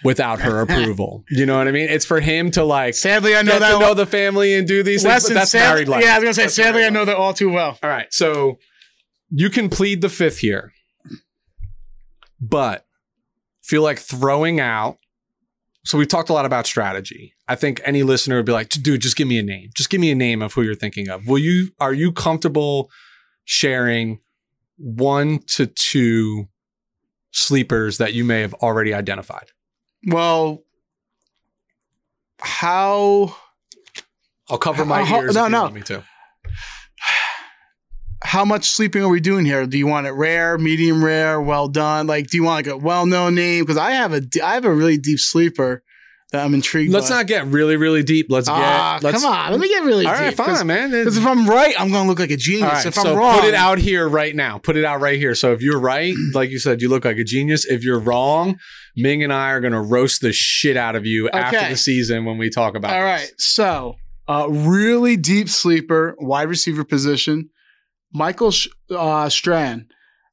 [0.06, 1.26] without her approval.
[1.30, 1.90] You know what I mean?
[1.90, 3.74] It's for him to like Sadly, I know get that.
[3.74, 5.28] to know the family and do these things.
[5.28, 6.02] But that's sad- married life.
[6.02, 6.44] Yeah, I was gonna say.
[6.44, 7.78] That's sadly, I know that all too well.
[7.84, 8.58] All right, so
[9.32, 10.72] you can plead the fifth here,
[12.40, 12.86] but
[13.64, 14.98] feel like throwing out.
[15.86, 17.34] So we've talked a lot about strategy.
[17.48, 19.70] I think any listener would be like, "Dude, just give me a name.
[19.76, 21.72] Just give me a name of who you're thinking of." Will you?
[21.80, 22.90] Are you comfortable
[23.46, 24.20] sharing
[24.78, 26.48] one to two
[27.32, 29.52] sleepers that you may have already identified?
[30.08, 30.64] Well,
[32.40, 33.36] how
[34.50, 35.36] I'll cover my How- ears.
[35.36, 35.70] no, no.
[35.70, 36.04] me to.
[38.24, 39.66] How much sleeping are we doing here?
[39.66, 42.08] Do you want it rare, medium rare, well done?
[42.08, 43.64] Like, do you want like a well known name?
[43.64, 45.84] Because I have a I have a really deep sleeper
[46.32, 46.92] that I'm intrigued.
[46.92, 47.18] Let's by.
[47.18, 48.28] not get really, really deep.
[48.30, 48.58] Let's get.
[48.58, 50.22] Ah, let's, come on, let me get really All deep.
[50.22, 50.90] right, fine, man.
[50.90, 52.72] Because if I'm right, I'm gonna look like a genius.
[52.72, 54.58] Right, if I'm wrong, put it out here right now.
[54.58, 55.36] Put it out right here.
[55.36, 57.66] So if you're right, like you said, you look like a genius.
[57.66, 58.58] If you're wrong,
[58.96, 62.38] Ming and I are gonna roast the shit out of you after the season when
[62.38, 62.94] we talk about.
[62.94, 63.22] All this.
[63.22, 63.96] right, so
[64.28, 67.50] uh, really deep sleeper, wide receiver position.
[68.14, 68.54] Michael
[68.92, 69.88] uh, Strachan.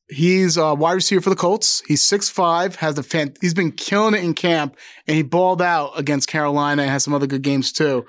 [0.09, 1.83] He's a wide receiver for the Colts.
[1.87, 3.35] He's 6'5", has a fan.
[3.41, 7.15] He's been killing it in camp, and he balled out against Carolina and has some
[7.15, 8.07] other good games too.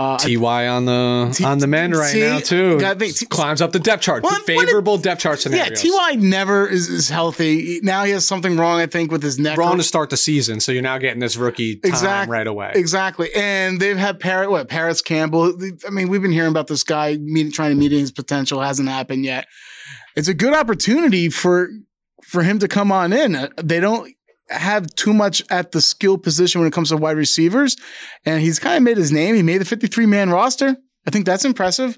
[0.00, 2.78] Uh, Ty on the T- on the men right now too.
[2.98, 4.22] think, T- Climbs up the depth chart.
[4.22, 5.68] Well, what did- Favorable depth chart yeah.
[5.68, 7.80] Ty never is, is healthy.
[7.82, 9.58] Now he has something wrong, I think, with his neck.
[9.58, 12.72] wrong to start the season, so you're now getting this rookie time Exact- right away.
[12.74, 13.28] Exactly.
[13.34, 15.54] And they've had Parrot, what, Parris Campbell.
[15.86, 18.60] I mean, we've been hearing about this guy meet, trying to meet his potential.
[18.60, 19.46] Hasn't happened yet.
[20.16, 21.68] It's a good opportunity for,
[22.24, 23.34] for him to come on in.
[23.36, 24.12] Uh, They don't
[24.50, 27.76] have too much at the skill position when it comes to wide receivers.
[28.24, 29.34] And he's kind of made his name.
[29.34, 30.76] He made the 53 man roster.
[31.06, 31.96] I think that's impressive.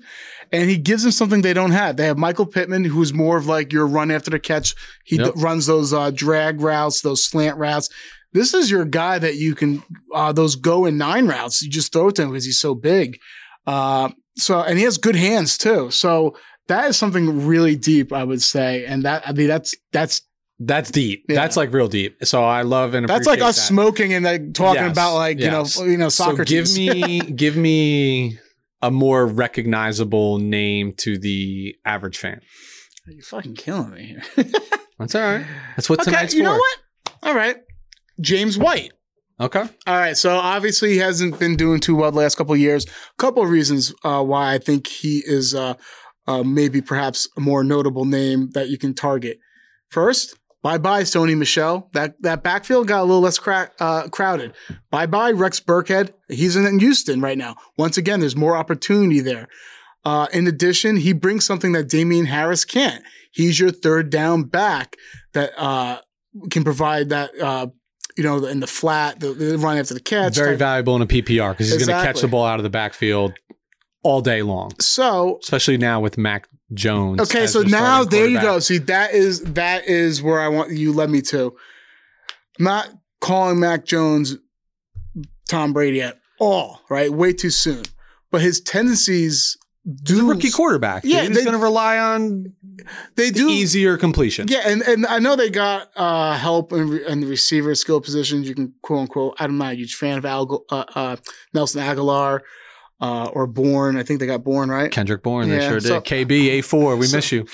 [0.52, 1.96] And he gives them something they don't have.
[1.96, 4.74] They have Michael Pittman, who's more of like your run after the catch.
[5.04, 5.34] He Yep.
[5.34, 7.88] d- runs those uh, drag routes, those slant routes.
[8.34, 9.82] This is your guy that you can
[10.14, 11.62] uh, those go in nine routes.
[11.62, 13.18] You just throw it to him because he's so big.
[13.66, 15.90] Uh, so and he has good hands too.
[15.90, 16.36] So
[16.68, 18.84] that is something really deep, I would say.
[18.86, 20.22] And that I mean that's that's
[20.66, 21.24] That's deep.
[21.28, 21.36] Yeah.
[21.36, 22.24] That's like real deep.
[22.24, 23.62] So I love and that's like us that.
[23.62, 25.76] smoking and like talking Yes, about like yes.
[25.78, 26.44] you know you know So soccer.
[26.44, 28.38] give me give me
[28.82, 32.40] a more recognizable name to the average fan.
[33.06, 34.22] You're fucking killing me here.
[34.98, 35.46] That's all right.
[35.76, 36.44] That's what okay, tonight's you for.
[36.44, 36.78] know what?
[37.22, 37.56] All right,
[38.20, 38.92] James White.
[39.40, 39.64] Okay.
[39.86, 42.84] All right, so obviously he hasn't been doing too well the last couple of years.
[42.86, 45.74] A couple of reasons uh, why I think he is uh,
[46.28, 49.38] uh, maybe perhaps a more notable name that you can target.
[49.88, 51.88] First, bye bye Sony Michel.
[51.92, 54.54] That that backfield got a little less cra- uh, crowded.
[54.90, 56.12] Bye bye Rex Burkhead.
[56.28, 57.56] He's in Houston right now.
[57.76, 59.48] Once again, there's more opportunity there.
[60.04, 63.04] Uh, in addition, he brings something that Damien Harris can't.
[63.30, 64.96] He's your third down back
[65.32, 66.00] that uh,
[66.50, 67.30] can provide that.
[67.40, 67.68] Uh,
[68.14, 70.34] you know, in the flat, the, the run after the catch.
[70.36, 72.62] Very type- valuable in a PPR because he's going to catch the ball out of
[72.62, 73.32] the backfield
[74.02, 77.20] all day long, So especially now with Mac Jones.
[77.20, 78.58] okay, so now there you go.
[78.58, 81.54] See, that is that is where I want you led me to.
[82.58, 82.88] I'm not
[83.20, 84.36] calling Mac Jones
[85.48, 87.10] Tom Brady at all, right?
[87.10, 87.82] Way too soon.
[88.30, 89.56] But his tendencies
[90.04, 91.04] do He's a rookie quarterback.
[91.04, 92.52] Yeah, Yeah, he's going to rely on
[93.16, 94.48] They the do easier completion.
[94.48, 98.00] Yeah, and, and I know they got uh, help in, re- in the receiver skill
[98.00, 98.48] positions.
[98.48, 99.36] You can quote unquote.
[99.38, 101.16] I'm not a huge fan of Al- uh, uh,
[101.52, 102.40] Nelson Agholor
[103.02, 103.96] uh, or Bourne.
[103.98, 104.90] I think they got Bourne right.
[104.90, 105.88] Kendrick Bourne, they sure did.
[105.88, 107.46] so- KB A4, we so- miss you.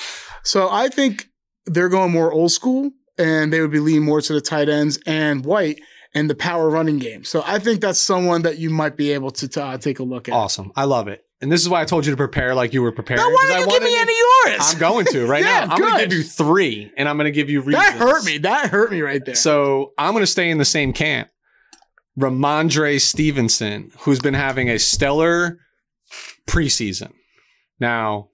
[0.45, 1.27] So I think
[1.67, 4.99] they're going more old school, and they would be leaning more to the tight ends
[5.07, 5.81] and White
[6.15, 7.25] and the power running game.
[7.25, 10.29] So I think that's someone that you might be able to uh, take a look
[10.29, 10.35] at.
[10.35, 10.71] Awesome.
[10.77, 11.25] I love it.
[11.41, 13.23] And this is why I told you to prepare like you were preparing.
[13.23, 14.19] Now, why I don't you give wanted me to- any of
[14.59, 14.73] yours?
[14.73, 15.75] I'm going to right Yeah, now.
[15.75, 17.85] I'm going to give you three, and I'm going to give you reasons.
[17.85, 18.39] that hurt me.
[18.39, 19.35] That hurt me right there.
[19.35, 21.29] So I'm going to stay in the same camp.
[22.19, 25.59] Rhamondre Stevenson, who's been having a stellar
[26.47, 27.13] preseason.
[27.79, 28.31] Now,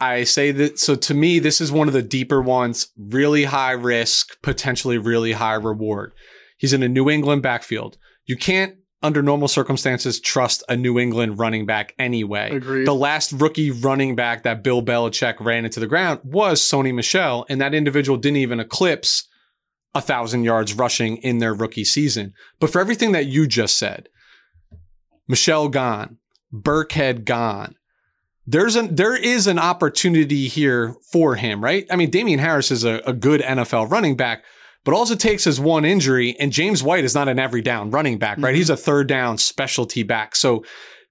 [0.00, 3.72] I say that, so to me, this is one of the deeper ones, really high
[3.72, 6.12] risk, potentially really high reward.
[6.58, 7.96] He's in a New England backfield.
[8.26, 12.50] You can't under normal circumstances, trust a New England running back anyway.
[12.54, 12.86] Agreed.
[12.86, 17.44] The last rookie running back that Bill Belichick ran into the ground was Sony Michel,
[17.48, 19.28] and that individual didn't even eclipse
[19.94, 22.32] a thousand yards rushing in their rookie season.
[22.60, 24.08] But for everything that you just said,
[25.28, 26.18] Michel gone,
[26.52, 27.76] Burkhead gone.
[28.46, 31.86] There's an there is an opportunity here for him, right?
[31.90, 34.42] I mean, Damien Harris is a, a good NFL running back,
[34.84, 37.90] but all it takes is one injury, and James White is not an every down
[37.90, 38.52] running back, right?
[38.54, 38.56] Mhm.
[38.58, 40.34] He's a third down specialty back.
[40.34, 40.64] So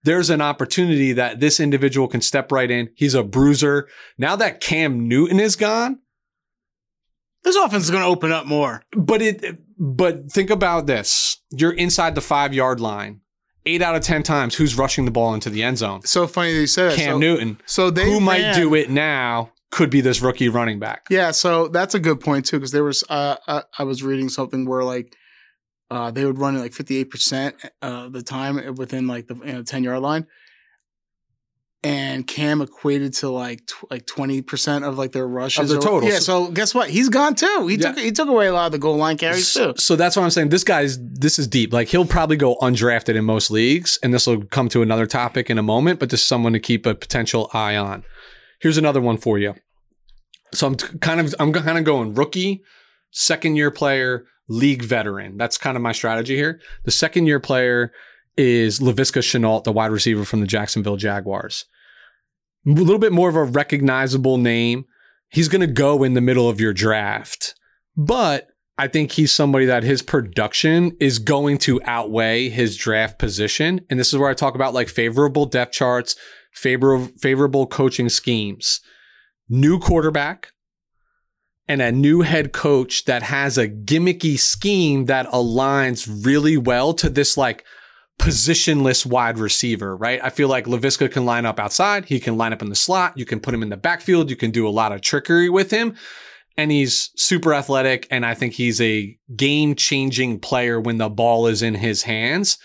[0.03, 2.89] there's an opportunity that this individual can step right in.
[2.95, 3.87] He's a bruiser.
[4.17, 5.99] Now that Cam Newton is gone,
[7.43, 8.83] This offense is going to open up more.
[8.95, 11.37] but it but think about this.
[11.51, 13.21] You're inside the five yard line.
[13.65, 16.01] Eight out of ten times, who's rushing the ball into the end zone?
[16.01, 16.97] So funny that you said that.
[16.97, 17.61] Cam so, Newton.
[17.67, 21.05] So they Who might do it now could be this rookie running back.
[21.09, 24.29] Yeah, so that's a good point too, because there was uh, uh, I was reading
[24.29, 25.15] something where like
[25.89, 29.35] uh, they would run it like fifty eight percent of the time within like the
[29.35, 30.27] you know, ten yard line,
[31.83, 35.81] and Cam equated to like tw- like twenty percent of like their rushes their or-
[35.81, 36.09] total.
[36.09, 36.89] Yeah, so guess what?
[36.89, 37.67] He's gone too.
[37.67, 37.91] He Yeah.
[37.93, 39.79] took he took away a lot of the goal line carries So, too.
[39.81, 40.49] so that's what I'm saying.
[40.49, 41.73] This guy's this is deep.
[41.73, 45.49] Like he'll probably go undrafted in most leagues, and this will come to another topic
[45.49, 45.99] in a moment.
[45.99, 48.03] But just someone to keep a potential eye on.
[48.59, 49.55] Here's another one for you.
[50.53, 52.61] So I'm t- kind of I'm kind of going rookie,
[53.09, 55.37] second year player, league veteran.
[55.37, 56.59] That's kind of my strategy here.
[56.85, 57.91] The second year player
[58.37, 61.65] is Laviska Shenault, the wide receiver from the Jacksonville Jaguars.
[62.65, 64.85] A little bit more of a recognizable name.
[65.29, 67.55] He's going to go in the middle of your draft,
[67.95, 73.81] but I think he's somebody that his production is going to outweigh his draft position.
[73.89, 76.15] And this is where I talk about like favorable depth charts,
[76.51, 78.81] favorable favorable coaching schemes.
[79.47, 80.51] New quarterback
[81.67, 87.09] and a new head coach that has a gimmicky scheme that aligns really well to
[87.09, 87.63] this like
[88.19, 90.19] positionless wide receiver, right?
[90.23, 92.05] I feel like Laviska can line up outside.
[92.05, 93.17] He can line up in the slot.
[93.17, 94.29] You can put him in the backfield.
[94.29, 95.95] You can do a lot of trickery with him.
[96.57, 98.07] And he's super athletic.
[98.11, 102.57] And I think he's a game changing player when the ball is in his hands.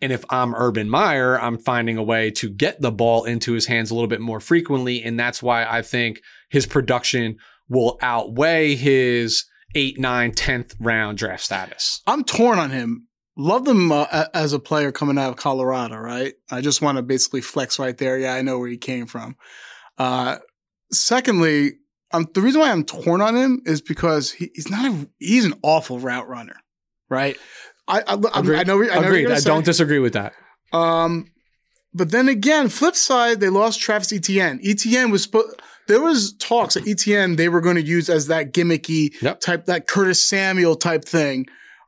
[0.00, 3.66] And if I'm Urban Meyer, I'm finding a way to get the ball into his
[3.66, 5.02] hands a little bit more frequently.
[5.02, 7.36] And that's why I think his production
[7.68, 12.00] will outweigh his eight, nine, 10th round draft status.
[12.06, 13.08] I'm torn on him.
[13.40, 16.34] Loved them uh, as a player coming out of Colorado, right?
[16.50, 18.18] I just want to basically flex right there.
[18.18, 19.36] Yeah, I know where he came from.
[19.98, 20.36] Uh,
[20.92, 21.72] secondly,
[22.12, 25.44] um, the reason why I'm torn on him is because he, he's not a, he's
[25.44, 26.56] an awful route runner,
[27.08, 27.38] right?
[27.88, 29.26] I I, I, I know I know Agreed.
[29.26, 30.32] I gonna don't disagree with that.
[30.72, 31.30] Um,
[31.94, 34.60] but then again, flip side, they lost Travis Etienne.
[34.64, 35.52] Etienne was spo-
[35.88, 39.40] there was talks that Etienne they were going to use as that gimmicky Yep.
[39.40, 41.46] type, that Curtis Samuel type thing,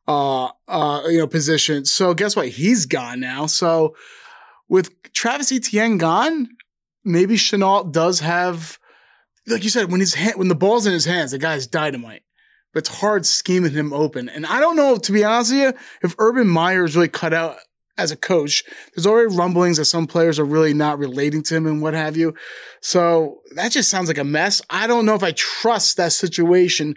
[0.09, 1.85] uh, uh, you know, position.
[1.85, 2.49] So guess what?
[2.49, 3.47] He's gone now.
[3.47, 3.95] So
[4.69, 6.49] with Travis Etienne gone,
[7.05, 8.79] maybe Shenault does have,
[9.47, 12.23] like you said, when his hand, when the ball's in his hands, the guy's dynamite.
[12.73, 14.29] But it's hard scheming him open.
[14.29, 17.35] And I don't know, to be honest with you, if Urban Meyer is really cut
[17.35, 17.57] out
[17.99, 18.65] as a coach.
[18.95, 22.17] There's already rumblings that some players are really not relating to him and what have
[22.17, 22.35] you.
[22.81, 24.63] So that just sounds like a mess.
[24.71, 26.97] I don't know if I trust that situation.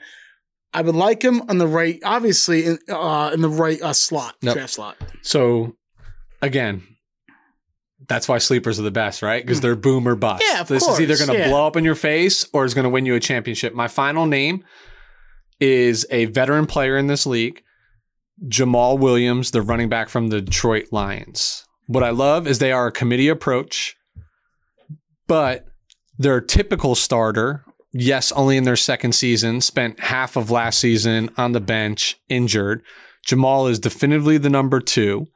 [0.76, 4.36] I would like him on the right, obviously in uh, in the right uh, slot,
[4.42, 4.54] Yep.
[4.54, 4.98] draft slot.
[5.22, 5.78] So
[6.42, 6.84] again,
[8.08, 9.42] that's why sleepers are the best, right?
[9.42, 10.44] Because they're boom or bust.
[10.46, 11.48] Yeah, of this is either going to yeah.
[11.48, 13.74] blow up in your face or is going to win you a championship.
[13.74, 14.64] My final name
[15.62, 17.64] is a veteran player in this league,
[18.46, 21.66] Jamaal Williams, the running back from the Detroit Lions.
[21.88, 23.96] What I love is they are a committee approach,
[25.28, 25.66] but
[26.18, 27.65] their typical starter,
[27.98, 32.82] yes, only in their second season, spent half of last season on the bench injured.
[33.26, 35.28] Jamaal is definitively the number two.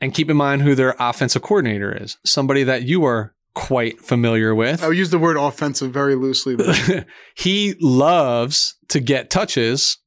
[0.00, 4.54] And keep in mind who their offensive coordinator is somebody that you are quite familiar
[4.54, 4.82] with.
[4.82, 6.56] I would use the word offensive very loosely.
[7.34, 9.98] He loves to get touches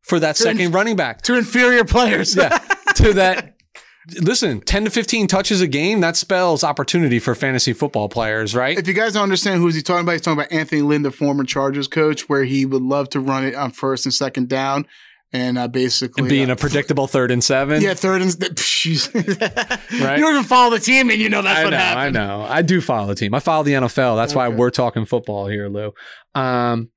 [0.00, 1.22] for that To second inf- running back.
[1.22, 2.34] to inferior players.
[2.34, 2.58] Yeah.
[2.96, 3.51] to that.
[4.20, 8.76] Listen, 10 to 15 touches a game, that spells opportunity for fantasy football players, right?
[8.76, 11.02] If you guys don't understand who is he talking about, he's talking about Anthony Lynn,
[11.02, 14.48] the former Chargers coach, where he would love to run it on first and second
[14.48, 14.86] down,
[15.32, 17.80] and uh, basically And being uh, a predictable third and seven.
[17.80, 18.32] Yeah, third and.
[18.82, 20.18] Right?
[20.18, 22.18] You don't even follow the team, and you know that's I what know, happened.
[22.18, 22.42] I know.
[22.42, 23.34] I do follow the team.
[23.34, 24.16] I follow the NFL.
[24.16, 25.92] That's why we're talking football here, Lou.
[26.34, 26.90] Um,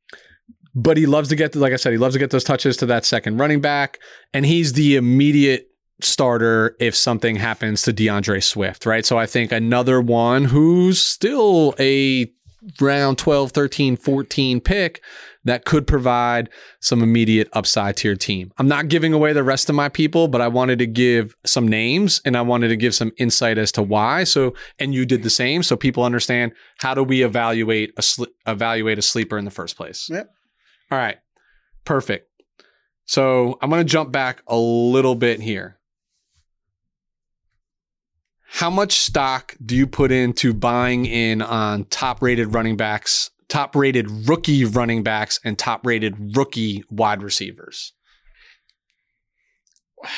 [0.73, 2.87] but he loves to get, like I said, he loves to get those touches to
[2.87, 3.99] that second running back,
[4.33, 5.69] and he's the immediate
[6.01, 9.05] starter if something happens to D'Andre Swift, right?
[9.05, 12.31] So I think another one who's still a
[12.81, 15.01] round 12, 13, 14 pick
[15.43, 18.51] that could provide some immediate upside to your team.
[18.57, 21.67] I'm not giving away the rest of my people, but I wanted to give some
[21.67, 24.23] names and I wanted to give some insight as to why.
[24.23, 28.25] So, and you did the same, so people understand how do we evaluate a sl-
[28.47, 30.09] evaluate a sleeper in the first place.
[30.09, 30.29] Yep.
[30.91, 31.17] All right,
[31.85, 32.27] perfect.
[33.05, 35.74] So I'm going to jump back a little bit here.
[38.55, 43.75] How much stock do you put into buying in on top rated running backs, top
[43.75, 47.93] rated rookie running backs, and top rated rookie wide receivers?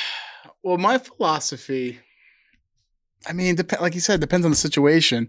[0.64, 2.00] Well, my philosophy,
[3.26, 5.28] I mean, dep- like you said, depends on the situation.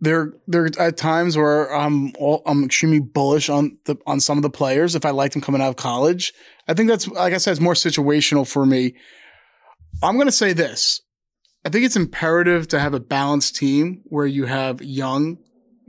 [0.00, 4.42] There, there are times where I'm all, I'm extremely bullish on the on some of
[4.42, 6.32] the players if I like them coming out of college.
[6.66, 8.96] I think that's like I said, it's more situational for me.
[10.02, 11.02] I'm going to say this:
[11.64, 15.38] I think it's imperative to have a balanced team where you have young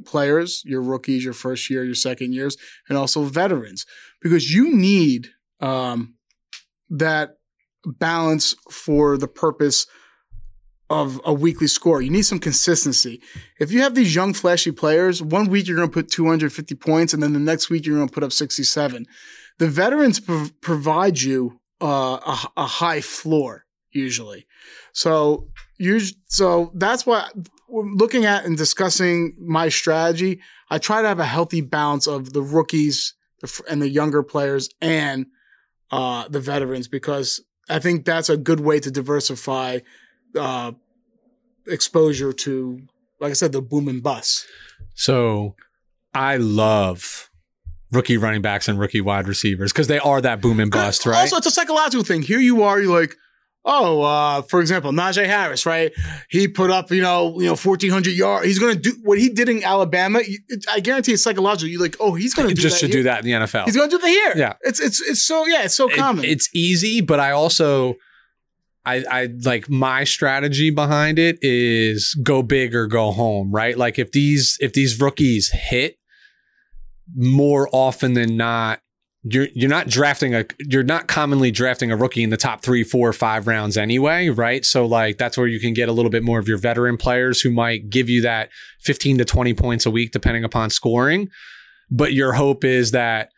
[0.06, 2.58] players, your rookies, your first year, your second years,
[2.90, 3.86] and also veterans,
[4.22, 6.16] because you need um,
[6.90, 7.38] that
[7.86, 9.88] balance for the purpose
[10.90, 12.02] of a weekly score.
[12.02, 13.22] You need some consistency.
[13.60, 17.14] If you have these young, flashy players, one week you're going to put 250 points,
[17.14, 19.06] and then the next week you're going to put up 67.
[19.58, 24.46] The veterans pro- provide you uh, a, a high floor usually.
[24.92, 27.30] So you so that's why
[27.70, 32.42] looking at and discussing my strategy, I try to have a healthy balance of the
[32.42, 33.14] rookies
[33.70, 35.28] and the younger players and
[35.92, 39.80] uh, the veterans because I think that's a good way to diversify
[40.38, 40.72] uh,
[41.68, 42.82] exposure to,
[43.20, 44.46] like I said, the boom and bust.
[44.96, 45.56] So
[46.14, 47.30] I love
[47.92, 51.22] rookie running backs and rookie wide receivers because they are that boom and bust, right?
[51.22, 52.22] Also, it's a psychological thing.
[52.22, 53.16] Here you are, you're like,
[53.66, 55.92] oh, uh, for example, Najee Harris, right?
[56.30, 58.46] He put up, you know, you know, fourteen hundred yards.
[58.46, 60.20] He's going to do what he did in Alabama.
[60.72, 61.70] I guarantee it's psychological.
[61.70, 63.02] You're like, oh, he's going to just that to here.
[63.02, 63.66] do that in the NFL.
[63.66, 64.34] He's going to do that here.
[64.36, 64.54] Yeah.
[64.62, 66.26] it's it's it's so yeah, it's so It- common.
[66.26, 67.96] it's easy, but I also
[68.86, 73.78] I I like my strategy behind it is go big or go home, right?
[73.78, 75.96] Like if these if these rookies hit
[77.16, 78.80] more often than not
[79.24, 82.84] you're you're not drafting a you're not commonly drafting a rookie in the top three,
[82.84, 84.66] four, five rounds anyway, right?
[84.66, 87.40] So like that's where you can get a little bit more of your veteran players
[87.40, 88.50] who might give you that
[88.82, 91.30] 15 to 20 points a week depending upon scoring.
[91.90, 93.30] But your hope is that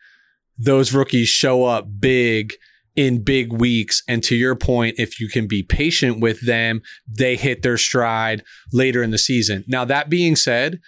[0.58, 2.54] those rookies show up big
[2.96, 4.02] in big weeks.
[4.08, 8.42] And to your point, if you can be patient with them, they hit their stride
[8.72, 9.64] later in the season.
[9.68, 10.80] Now, that being said,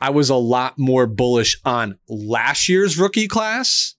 [0.00, 3.93] I was a lot more bullish on last year's rookie class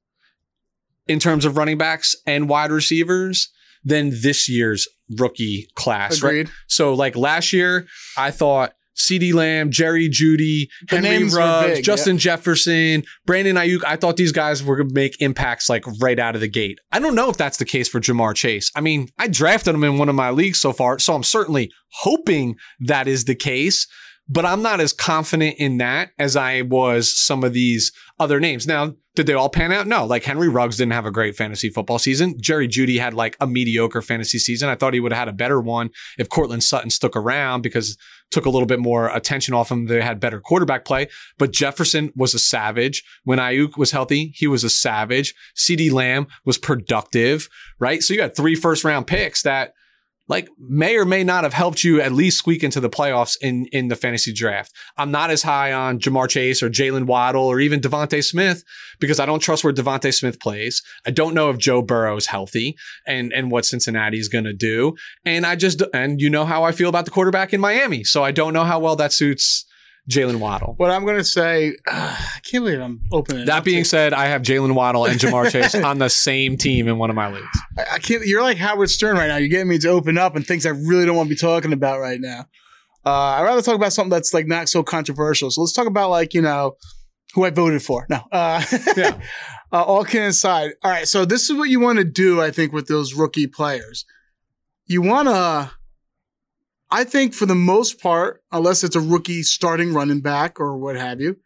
[1.08, 3.50] in terms of running backs and wide receivers
[3.84, 4.88] than this year's
[5.18, 6.30] rookie class, right?
[6.30, 6.50] Agreed.
[6.68, 7.88] So, like last year,
[8.18, 13.84] I thought CeeDee Lamb, Jerry Jeudy, The Henry Ruggs, big, Justin Jefferson, Brandon Aiyuk.
[13.86, 16.80] I thought these guys were going to make impacts like right out of the gate.
[16.92, 18.72] I don't know if that's the case for Ja'Marr Chase.
[18.76, 21.72] I mean, I drafted him in one of my leagues so far, so I'm certainly
[22.02, 23.88] hoping that is the case.
[24.28, 28.66] But I'm not as confident in that as I was some of these other names.
[28.66, 29.88] Now, did they all pan out?
[29.88, 30.06] No.
[30.06, 32.36] Like Henry Ruggs didn't have a great fantasy football season.
[32.40, 34.70] Jerry Jeudy had like a mediocre fantasy season.
[34.70, 37.98] I thought he would have had a better one if Courtland Sutton stuck around because
[38.32, 39.86] took a little bit more attention off him.
[39.86, 41.08] They had better quarterback play.
[41.38, 43.04] But Jefferson was a savage.
[43.24, 45.34] When Aiyuk was healthy, he was a savage.
[45.56, 47.48] CeeDee Lamb was productive,
[47.80, 48.02] right?
[48.02, 49.74] So you had three first round picks that
[50.28, 53.66] like may or may not have helped you at least squeak into the playoffs in
[53.72, 54.74] in the fantasy draft.
[54.98, 58.64] I'm not as high on Ja'Marr Chase or Jaylen Waddle or even DeVonta Smith
[59.00, 60.82] because I don't trust where DeVonta Smith plays.
[61.06, 64.54] I don't know if Joe Burrow is healthy and and what Cincinnati is going to
[64.54, 64.96] do.
[65.26, 68.24] And I just and you know how I feel about the quarterback in Miami, so
[68.24, 69.66] I don't know how well that suits
[70.10, 70.76] Jaylen Waddle.
[70.78, 73.44] What I'm going to say, I can't believe I'm opening.
[73.44, 76.58] it That being to- said, I have Jaylen Waddle and Ja'Marr Chase on the same
[76.58, 77.60] team in one of my leagues.
[77.78, 78.26] I, I can't.
[78.26, 79.38] You're like Howard Stern right now.
[79.38, 81.74] You're getting me to open up and things I really don't want to be talking
[81.74, 82.46] about right now.
[83.06, 85.52] Uh, I'd rather talk about something that's like not so controversial.
[85.52, 86.76] So let's talk about like you know
[87.34, 88.06] who I voted for.
[88.10, 88.64] No, uh,
[88.98, 89.20] Yeah.
[89.72, 90.72] uh, all kidding aside.
[90.84, 92.42] All right, so this is what you want to do.
[92.42, 94.06] I think with those rookie players,
[94.88, 95.72] you want to.
[96.92, 100.96] I think for the most part, unless it's a rookie starting running back or what
[100.96, 101.38] have you,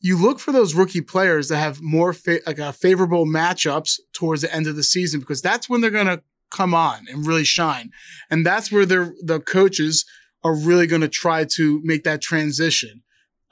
[0.00, 4.42] you look for those rookie players that have more fa- like uh, favorable matchups towards
[4.42, 7.44] the end of the season because that's when they're going to come on and really
[7.44, 7.90] shine,
[8.28, 10.04] and that's where they're, the coaches
[10.44, 13.02] are really going to try to make that transition,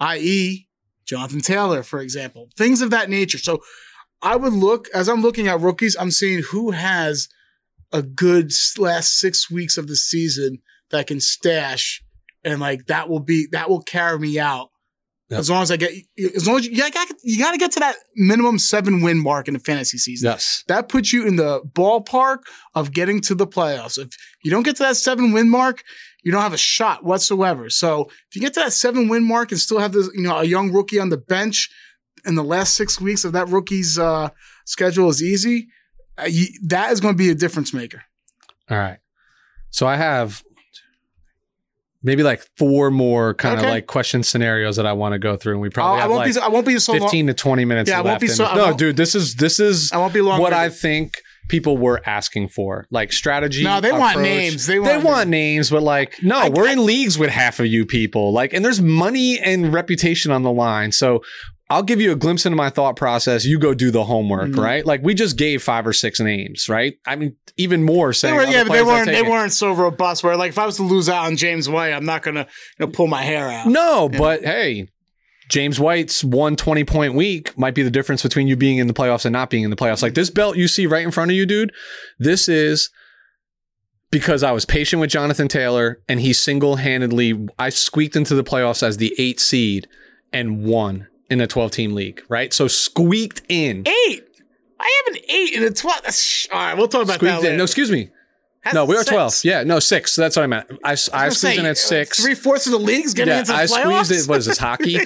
[0.01, 0.67] i.e.,
[1.07, 3.39] Jonathan Taylor, for example, things of that nature.
[3.39, 3.61] So
[4.23, 7.29] I would look as I'm looking at rookies, I'm seeing who has
[7.93, 10.59] a good last six weeks of the season
[10.91, 12.03] that can stash,
[12.45, 14.71] and like that will be that will carry me out
[15.31, 15.39] Yep.
[15.39, 15.93] As long as I get,
[16.35, 19.23] as long as you, you got, you got to get to that minimum seven win
[19.23, 20.29] mark in the fantasy season.
[20.29, 20.65] Yes.
[20.67, 22.39] That puts you in the ballpark
[22.75, 23.97] of getting to the playoffs.
[23.97, 24.09] If
[24.43, 25.85] you don't get to that seven win mark,
[26.25, 27.71] you don't have a shot whatsoever.
[27.71, 30.37] So if you get to that seven win mark and still have this, you know,
[30.37, 31.71] a young rookie on the bench
[32.27, 34.31] in the last six weeks of that rookie's uh,
[34.67, 35.69] schedule is easy,
[36.19, 38.03] uh, you, that is going to be a difference maker.
[38.69, 38.99] All right.
[39.71, 40.43] So I have
[42.03, 43.71] maybe like four more kind of Okay.
[43.71, 46.19] like question scenarios that I want to go through, and we probably oh, I won't
[46.27, 46.41] like be.
[46.41, 47.03] I won't be so long.
[47.03, 49.61] 15 to 20 minutes Yeah, I won't be so- no, won't- dude, this is this
[49.61, 50.41] is I won't be long.
[50.41, 51.15] what I think
[51.49, 53.65] people were asking for, like strategy.
[53.65, 54.67] No, they want names.
[54.67, 57.59] They They want want, names, but like, no, I- we're I- in leagues with half
[57.61, 58.33] of you people.
[58.33, 60.93] Like, and there's money and reputation on the line.
[60.93, 61.23] So
[61.71, 63.45] I'll give you a glimpse into my thought process.
[63.45, 64.59] You go do the homework, Mhm.
[64.59, 64.85] right?
[64.85, 66.95] Like we just gave five or six names, right?
[67.07, 69.07] I mean, even more They were, yeah, but they weren't.
[69.07, 70.25] They weren't so robust.
[70.25, 72.47] Where like if I was to lose out on James White, I'm not gonna
[72.79, 73.67] you know, pull my hair out.
[73.69, 74.19] No, Yeah.
[74.19, 74.89] but hey,
[75.49, 78.93] James White's one 20 point week might be the difference between you being in the
[78.93, 80.03] playoffs and not being in the playoffs.
[80.03, 81.73] Like this belt you see right in front of you, dude,
[82.19, 82.91] this is
[84.11, 88.43] because I was patient with Jonathan Taylor and he single handedly, I squeaked into the
[88.43, 89.87] playoffs as the eight seed
[90.33, 92.53] and won in a 12 team league, right?
[92.53, 93.87] So squeaked in.
[93.87, 94.27] Eight.
[94.79, 96.01] I have an eight in a twelve.
[96.53, 97.51] All right, we'll talk about that later.
[97.51, 97.59] in.
[97.59, 98.11] No, excuse me.
[98.65, 99.11] That's No, we are six.
[99.11, 99.41] 12.
[99.45, 100.17] Yeah, no, six.
[100.17, 100.71] That's what I meant.
[100.85, 100.95] I, I, I
[101.31, 102.23] squeezed in at uh, six.
[102.23, 104.05] Three fourths of the league's getting into the I playoffs.
[104.07, 104.31] squeezed it.
[104.31, 104.99] What is this hockey?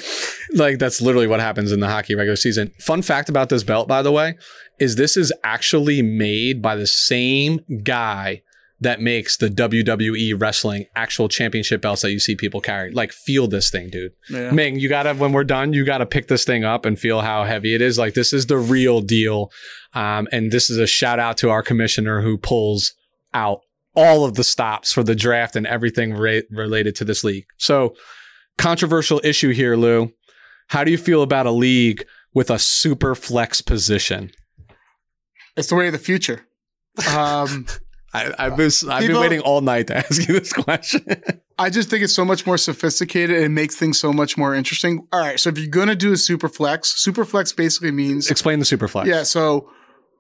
[0.55, 2.73] like that's literally what happens in the hockey regular season.
[2.81, 4.37] Fun fact about this belt, by the way,
[4.81, 8.43] is this is actually made by the same guy
[8.81, 12.91] that makes the WWE wrestling actual championship belts that you see people carry.
[12.91, 14.13] Like, feel this thing, dude.
[14.29, 14.51] Yeah.
[14.51, 17.45] Ming, you gotta when we're done, you gotta pick this thing up and feel how
[17.45, 17.99] heavy it is.
[17.99, 19.51] Like this is the real deal.
[19.95, 22.93] Um, and this is a shout out to our commissioner who pulls
[23.33, 23.61] out
[23.95, 27.47] all of the stops for the draft and everything ra- related to this league.
[27.59, 27.95] So,
[28.59, 30.13] controversial issue here, Lou.
[30.69, 32.05] How do you feel about a league
[32.35, 34.31] with a super flex position?
[35.57, 36.47] It's the way of the future.
[37.15, 37.67] Um,
[38.15, 41.05] I, I've been I've been waiting all night to ask you this question.
[41.59, 44.55] I just think it's so much more sophisticated and it makes things so much more
[44.55, 45.07] interesting.
[45.13, 48.61] All right, so if you're gonna do a super flex, super flex basically means Explain
[48.61, 49.09] the super flex.
[49.09, 49.25] yeah.
[49.25, 49.69] So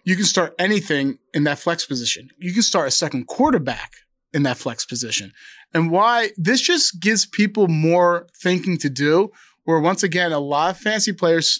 [0.03, 2.29] you can start anything in that flex position.
[2.39, 3.93] You can start a second quarterback
[4.33, 5.33] in that flex position,
[5.73, 9.31] and why this just gives people more thinking to do.
[9.63, 11.59] Where once again, a lot of fancy players,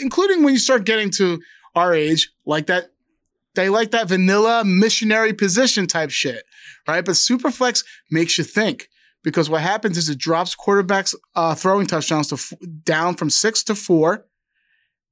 [0.00, 1.38] including when you start getting to
[1.74, 2.92] our age, like that
[3.54, 6.44] they like that vanilla missionary position type shit,
[6.88, 7.04] right?
[7.04, 8.88] But Superflex makes you think
[9.22, 12.52] because what happens is it drops quarterbacks uh, throwing touchdowns to f-
[12.84, 14.26] down from six to four,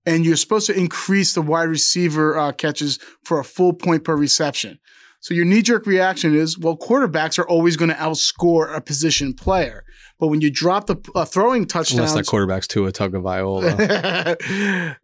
[0.07, 4.16] and you're supposed to increase the wide receiver uh, catches for a full point per
[4.16, 4.78] reception.
[5.21, 9.35] So your knee jerk reaction is, well, quarterbacks are always going to outscore a position
[9.35, 9.85] player,
[10.18, 13.23] but when you drop the uh, throwing touchdowns, Unless that quarterback's to a tug of
[13.23, 14.37] Viola.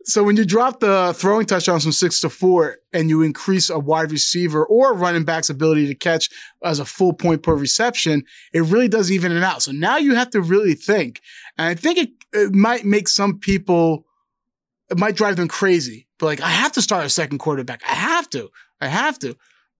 [0.04, 3.78] so when you drop the throwing touchdowns from six to four and you increase a
[3.78, 6.28] wide receiver or running back's ability to catch
[6.62, 9.62] as a full point per reception, it really does even it out.
[9.62, 11.22] So now you have to really think.
[11.56, 14.04] And I think it, it might make some people,
[14.90, 16.08] it might drive them crazy.
[16.18, 17.82] But like, I have to start a second quarterback.
[17.88, 18.50] I have to.
[18.80, 19.36] I have to.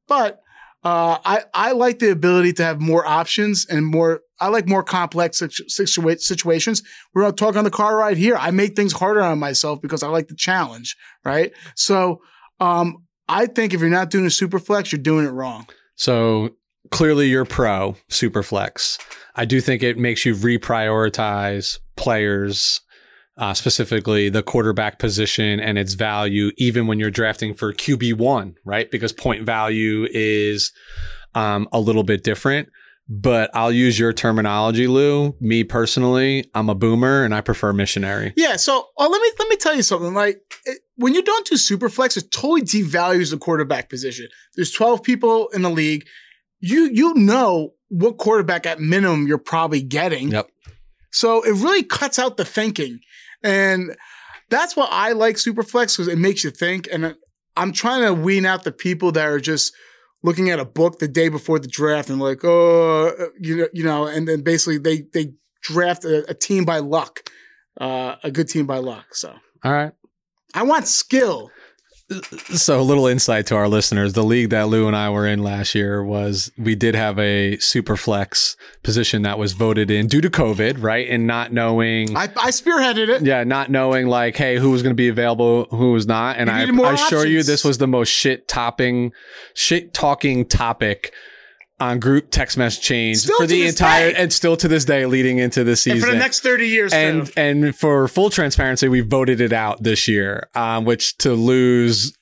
[0.08, 0.40] But
[0.84, 4.82] uh, I, I like the ability to have more options and more, I like more
[4.84, 6.82] complex situ- situa- situations.
[7.12, 8.36] We're going to talk on the car ride here.
[8.36, 11.52] I make things harder on myself because I like the challenge, right?
[11.74, 12.20] So,
[12.60, 12.98] um,
[13.28, 15.66] I think if you're not doing a super flex, you're doing it wrong.
[15.96, 16.50] So
[16.90, 18.98] clearly you're pro super flex.
[19.34, 22.80] I do think it makes you reprioritize players,
[23.38, 28.90] uh, specifically the quarterback position and its value, even when you're drafting for QB1, right?
[28.90, 30.72] Because point value is
[31.34, 32.68] um, a little bit different.
[33.08, 35.36] But I'll use your terminology, Lou.
[35.38, 38.32] Me personally, I'm a boomer and I prefer missionary.
[38.36, 38.56] Yeah.
[38.56, 40.12] So uh, let me let me tell you something.
[40.12, 44.26] Like it, when you don't do super flex, it totally devalues the quarterback position.
[44.56, 46.04] There's 12 people in the league.
[46.58, 50.30] You you know what quarterback at minimum you're probably getting.
[50.30, 50.48] Yep.
[51.12, 53.00] So it really cuts out the thinking,
[53.42, 53.96] and
[54.50, 56.88] that's why I like super flex because it makes you think.
[56.90, 57.16] And
[57.56, 59.74] I'm trying to wean out the people that are just
[60.22, 63.84] looking at a book the day before the draft and like, oh, you know, you
[63.84, 65.32] know, and then basically they they
[65.62, 67.30] draft a, a team by luck,
[67.80, 69.14] uh, a good team by luck.
[69.14, 69.34] So
[69.64, 69.92] All right.
[70.54, 71.50] I want skill.
[72.08, 74.12] So a little insight to our listeners.
[74.12, 77.56] The league that Lou and I were in last year was we did have a
[77.58, 81.08] super flex position that was voted in due to COVID, right?
[81.08, 83.22] And not knowing I, I spearheaded it.
[83.22, 86.36] yeah, not knowing like, hey, who was going to be available, who was not.
[86.36, 89.12] And You I, I assure you this was the most shit topping,
[89.54, 91.12] shit talking topic
[91.78, 94.18] on group text message chains Still for the entire day.
[94.22, 96.00] and still to this day leading into the And season.
[96.00, 97.32] for the next 30 years, and too.
[97.36, 102.16] and for full transparency, we voted it out this year, um, which to lose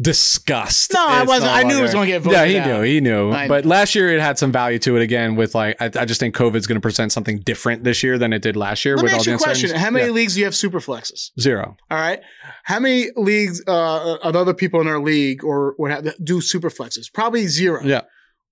[0.00, 0.92] disgust.
[0.92, 2.66] No, I wasn't- I knew it was gonna get voted Yeah, he out.
[2.66, 3.30] knew, he knew.
[3.32, 3.70] I but knew.
[3.70, 5.36] last year it had some value to it again.
[5.36, 8.32] With like, I, I just think COVID's going to present something different this year than
[8.34, 8.96] it did last year.
[8.96, 9.70] Let with me all ask the question.
[9.74, 10.12] How many Yeah.
[10.12, 11.30] leagues do you have super flexes?
[11.40, 11.76] Zero.
[11.90, 12.20] All right.
[12.64, 16.68] How many leagues uh, of other people in our league or what have, do super
[16.68, 17.10] flexes?
[17.12, 17.80] Probably zero.
[17.82, 18.02] Yeah.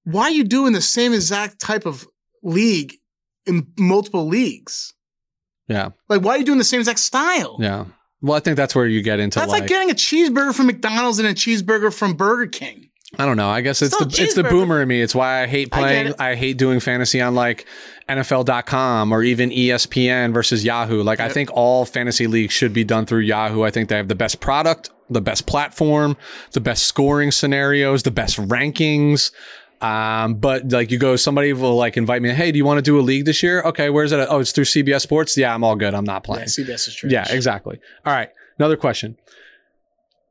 [0.04, 2.06] Why are you doing the same exact type of
[2.42, 2.94] league
[3.46, 4.94] in multiple leagues?
[5.68, 5.90] Yeah.
[6.08, 7.56] Like, why are you doing the same exact style?
[7.58, 7.86] Yeah.
[8.20, 10.66] Well, I think that's where you get into That's like, like, getting a cheeseburger from
[10.66, 12.90] McDonald's and a cheeseburger from Burger King.
[13.18, 13.48] I don't know.
[13.48, 15.00] I guess it's Still the it's the boomer in me.
[15.00, 16.08] It's why I hate playing.
[16.08, 16.16] it.
[16.18, 17.66] I, hate doing fantasy on like
[18.08, 21.02] NFL.com or even ESPN versus Yahoo.
[21.02, 23.62] Like I think all fantasy leagues should be done through Yahoo.
[23.62, 26.16] I think they have the best product, the best platform,
[26.52, 29.30] the best scoring scenarios, the best rankings.
[29.84, 32.30] Um, but like you go, somebody will like invite me.
[32.30, 33.60] Hey, do you want to do a league this year?
[33.62, 34.20] Okay, where's it?
[34.20, 34.30] at?
[34.30, 35.36] Oh, it's through CBS Sports.
[35.36, 35.94] Yeah, I'm all good.
[35.94, 36.46] I'm not Yeah, playing.
[36.48, 37.12] CBS is trash.
[37.12, 37.78] Yeah, exactly.
[38.06, 38.30] All right.
[38.58, 39.16] Another question.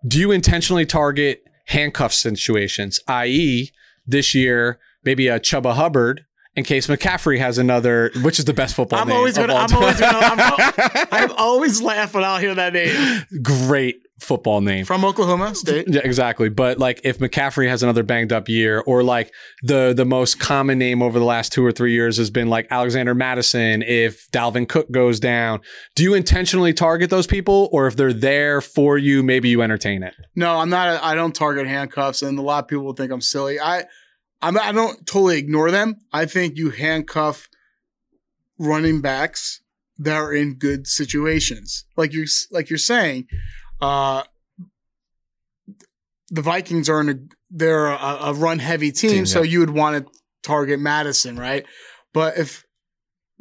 [0.07, 3.71] Do you intentionally target handcuff situations, i.e.,
[4.05, 6.25] this year, maybe a Chuba Hubbard
[6.55, 9.73] in case McCaffrey has another, which is the best football I'm name always gonna- I'm
[9.73, 11.07] always gonna-.
[11.11, 14.85] I'm always laugh when I'll hear that name Great football name.
[14.85, 15.87] from Oklahoma State.
[15.87, 16.49] Yeah, exactly.
[16.49, 19.33] But like if McCaffrey has another banged up year, or like
[19.63, 22.67] the the most common name over the last two or three years has been like
[22.71, 23.81] Alexander Mattison.
[23.81, 25.61] If Dalvin Cook goes down,
[25.95, 30.03] do you intentionally target those people, or if they're there for you, maybe you entertain
[30.03, 30.13] it?
[30.35, 30.87] No, I'm not.
[30.89, 33.59] A, I don't target handcuffs, and a lot of people will think I'm silly.
[33.59, 33.85] I,
[34.41, 36.01] I'm, I don't totally ignore them.
[36.11, 37.49] I think you handcuff
[38.57, 39.61] running backs
[39.97, 43.27] that are in good situations, like you're like you're saying.
[43.83, 44.23] Uh,
[46.29, 47.15] the Vikings are in a
[47.51, 49.51] they're a, a run heavy team, Team, so yeah.
[49.51, 50.11] you would want to
[50.41, 51.65] target Mattison, right?
[52.13, 52.65] But if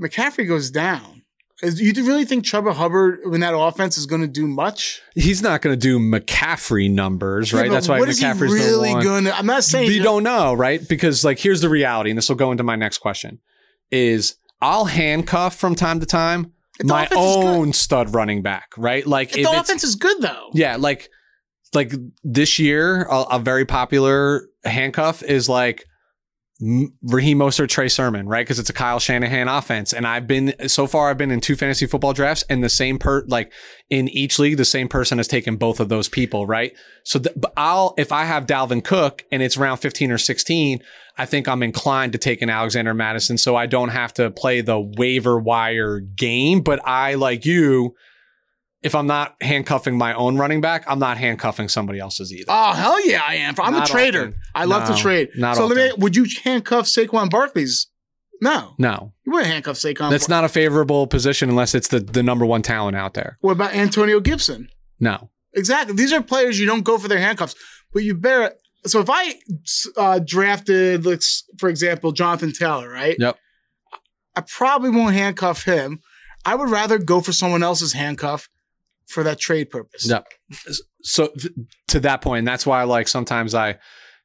[0.01, 1.23] McCaffrey goes down,
[1.63, 5.01] is, you really think Chuba Hubbard in that offense is going to do much?
[5.15, 7.67] He's not going to do McCaffrey numbers, right?
[7.67, 9.37] Yeah, That's why what is McCaffrey's really going to?
[9.37, 10.87] I'm not saying you don't know, right?
[10.87, 13.39] Because like here's the reality, and this will go into my next question:
[13.93, 17.45] is I'll handcuff from time to time the my offense is good.
[17.47, 19.07] own stud running back, right?
[19.07, 20.51] Like If the offense is good though.
[20.55, 21.09] yeah, like
[21.75, 21.93] like
[22.23, 25.85] this year, a, a very popular handcuff is like
[27.03, 28.47] Raheem Mostert, Trey Sermon, right?
[28.47, 31.11] Because it's a Kyle Shanahan offense, and I've been so far.
[31.11, 33.53] I've been in two fantasy football drafts, and the same per like
[33.91, 36.73] in each league, the same person has taken both of those people, right?
[37.03, 40.81] So, th- I'll if I have Dalvin Cook and it's round fifteen or sixteen,
[41.19, 44.61] I think I'm inclined to take an Alexander Mattison, so I don't have to play
[44.61, 46.61] the waiver wire game.
[46.61, 47.97] But I like you.
[48.83, 52.47] If I'm not handcuffing my own running back, I'm not handcuffing somebody else's either.
[52.49, 53.55] Oh hell yeah, I am.
[53.61, 54.21] I'm Not a trader.
[54.21, 54.35] often.
[54.55, 55.29] I love No, to trade.
[55.37, 55.93] not so let me.
[55.99, 57.87] Would you handcuff Saquon Barkley's?
[58.41, 60.11] No, no, you wouldn't handcuff Saquon.
[60.11, 63.39] that's Bar- not a favorable position unless it's the, the number one talent out there.
[63.41, 64.69] What about Antonio Gibson?
[64.99, 65.31] No.
[65.55, 65.95] Exactly.
[65.95, 67.55] These are players you don't go for their handcuffs,
[67.93, 68.55] but you bear.
[68.85, 69.35] So if I
[69.97, 73.15] uh, drafted, let's for example, Jonathan Taylor, right?
[73.17, 73.39] Yep.
[74.35, 76.01] I probably won't handcuff him.
[76.45, 78.49] I would rather go for someone else's handcuff
[79.09, 80.09] for that trade purpose.
[80.09, 80.27] Yep.
[81.03, 81.53] So th-
[81.89, 83.79] to that point, that's why like sometimes I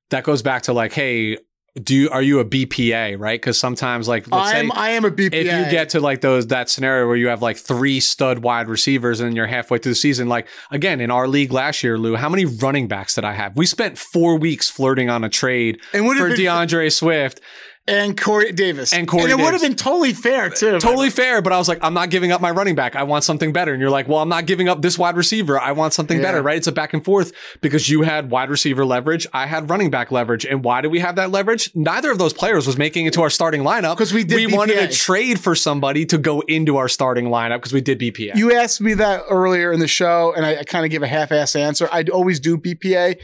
[0.10, 1.38] that goes back to like, hey,
[1.82, 3.40] do you are you a BPA, right?
[3.40, 4.72] Because sometimes like let's I say am.
[4.74, 5.34] I am a BPA.
[5.34, 8.68] if you get to like those that scenario where you have like three stud wide
[8.68, 12.16] receivers and you're halfway through the season, like again in our league last year, Lou,
[12.16, 13.56] how many running backs did I have?
[13.56, 17.42] We spent four weeks flirting on a trade and for D'Andre Swift.
[17.90, 20.78] And Corey Davis And Corey and it would have been totally fair too.
[20.80, 22.96] Totally fair, but I was like, I'm not giving up my running back.
[22.98, 23.72] I want something better.
[23.72, 25.60] And you're like, well, I'm not giving up this wide receiver.
[25.60, 26.24] I want something Yeah.
[26.26, 26.58] better, right?
[26.58, 27.32] It's a back and forth
[27.62, 29.26] because you had wide receiver leverage.
[29.34, 30.46] I had running back leverage.
[30.46, 31.72] And why do we have that leverage?
[31.76, 34.48] Neither of those players was making it to our starting lineup 'Cause we did We
[34.48, 38.36] wanted to trade for somebody to go into our starting lineup because we did BPA.
[38.36, 41.08] You asked me that earlier in the show, and I, I kind of give a
[41.08, 41.88] half-ass answer.
[41.92, 43.16] I always do BPA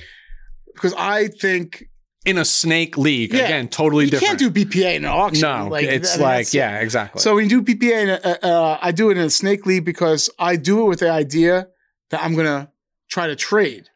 [0.74, 1.90] because I think
[2.26, 3.44] in a snake league, Yeah.
[3.46, 4.40] again, totally you different.
[4.42, 5.42] You can't do BPA in an auction.
[5.42, 7.20] no, it's th- like, yeah, exactly.
[7.22, 9.84] So when you do BPA, in a, uh, I do it in a snake league
[9.86, 11.68] because I do it with the idea
[12.12, 12.72] that I'm gonna
[13.10, 13.90] try to trade,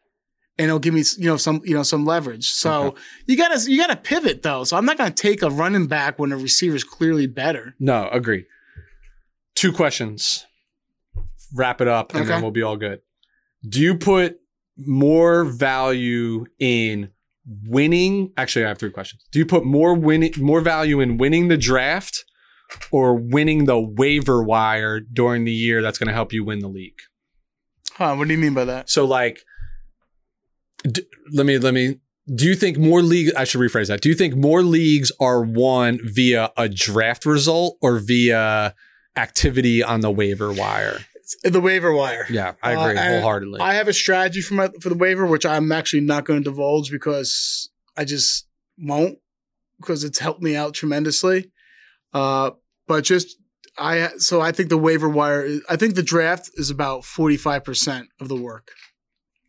[0.58, 2.48] and it'll give me you know some you know some leverage.
[2.48, 4.64] So you gotta you gotta pivot though.
[4.64, 7.74] So I'm not gonna take a running back when a receiver is clearly better.
[7.78, 8.44] no, agree.
[9.54, 10.44] Two questions.
[11.54, 13.00] Wrap it up and then we'll be all good.
[13.66, 14.38] Do you put
[14.76, 17.10] more value in
[17.64, 18.32] winning?
[18.36, 19.24] Actually, I have three questions.
[19.32, 22.24] Do you put more winning more value in winning the draft
[22.90, 26.68] or winning the waiver wire during the year that's going to help you win the
[26.68, 26.98] league?
[27.94, 28.14] Huh?
[28.14, 28.90] What do you mean by that?
[28.90, 29.40] So like
[30.84, 32.00] d- let me let me
[32.34, 34.02] do you think more league I should rephrase that.
[34.02, 38.74] Do you think more leagues are won via a draft result or via
[39.16, 40.98] activity on the waiver wire?
[41.44, 42.26] The waiver wire.
[42.30, 43.60] Yeah, I Uh, agree I- wholeheartedly.
[43.60, 46.50] I have a strategy for my for the waiver, which I'm actually not going to
[46.50, 48.46] divulge because I just
[48.78, 49.18] won't
[49.80, 51.50] because it's helped me out tremendously.
[52.12, 52.52] Uh,
[52.86, 53.36] but just
[53.78, 55.42] I so I think the waiver wire.
[55.44, 58.70] Is, I think the draft is about forty five percent of the work,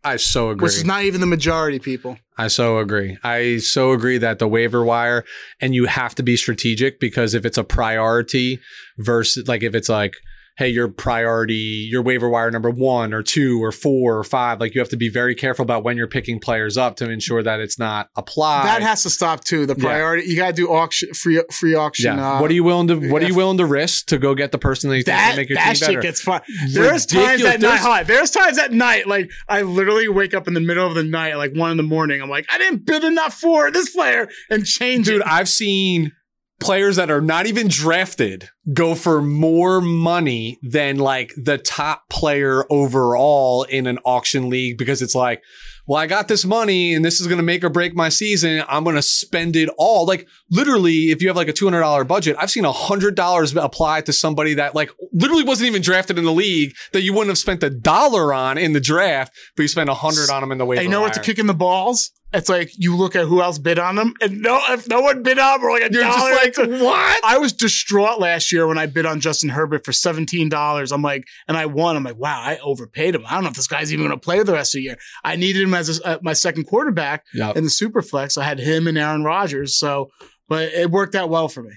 [0.03, 0.65] I so agree.
[0.65, 1.79] which is not even the majority.
[1.79, 2.17] People.
[2.37, 3.17] I so agree.
[3.23, 5.23] I so agree that the waiver wire
[5.61, 8.59] and you have to be strategic because if it's a priority
[8.97, 10.13] versus like if it's like,
[10.59, 14.75] hey, your priority, your waiver wire number one or two or four or five, like
[14.75, 17.61] you have to be very careful about when you're picking players up to ensure that
[17.61, 18.65] it's not applied.
[18.65, 19.65] that has to stop too.
[19.65, 19.83] The Yeah.
[19.85, 20.27] priority.
[20.27, 22.17] You got to do auction free free auction.
[22.17, 22.33] yeah.
[22.33, 24.51] Uh, what are you willing to what are you willing to risk to go get
[24.51, 26.01] the person that you think that can make your that team shit better?
[26.01, 26.41] gets fun.
[26.73, 27.59] There's times at night.
[27.61, 29.07] There's- Hi, there's times at night.
[29.07, 31.83] Like I literally wake up in the middle of the night, like one in the
[31.83, 32.21] morning.
[32.21, 35.27] I'm like, I didn't bid enough for this player, and change Dude, it.
[35.27, 36.11] I've seen
[36.59, 42.65] players that are not even drafted go for more money than like the top player
[42.69, 45.41] overall in an auction league because it's like,
[45.87, 48.63] well, I got this money and this is going to make or break my season.
[48.67, 50.05] I'm going to spend it all.
[50.05, 54.53] Like literally, if you have like a $200 budget, I've seen $100 applied to somebody
[54.53, 57.71] that like literally wasn't even drafted in the league that you wouldn't have spent a
[57.71, 60.75] dollar on in the draft, but you spent a hundred on them in the way.
[60.75, 62.11] Hey, you know what to kick in the balls?
[62.31, 65.23] It's like you look at who else bid on them, and no, if no one
[65.23, 67.21] bid on them, or like a You're just dollar, like, what?
[67.25, 70.91] I was distraught last year when I bid on Justin Herbert for seventeen dollars.
[70.91, 71.95] I'm like, and I won.
[71.95, 73.23] I'm like, wow, I overpaid him.
[73.25, 74.97] I don't know if this guy's even going to play the rest of the year.
[75.23, 77.57] I needed him as a, uh, my second quarterback Yep.
[77.57, 78.37] in the super flex.
[78.37, 80.11] I had him and Aaron Rodgers, so
[80.47, 81.73] but it worked out well for me.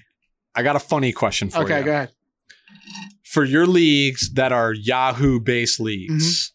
[0.55, 1.81] I got a funny question for okay, you.
[1.81, 2.11] Okay, go ahead.
[3.25, 6.53] for your leagues that are Yahoo based leagues,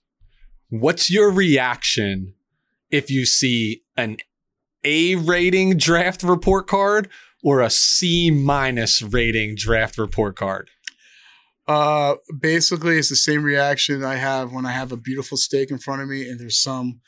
[0.70, 2.36] what's your reaction
[2.92, 4.18] if you see an
[4.84, 7.10] A rating draft report card
[7.44, 10.70] or a C minus rating draft report card?
[11.68, 15.78] Uh, basically, it's the same reaction I have when I have a beautiful steak in
[15.78, 17.02] front of me and there's some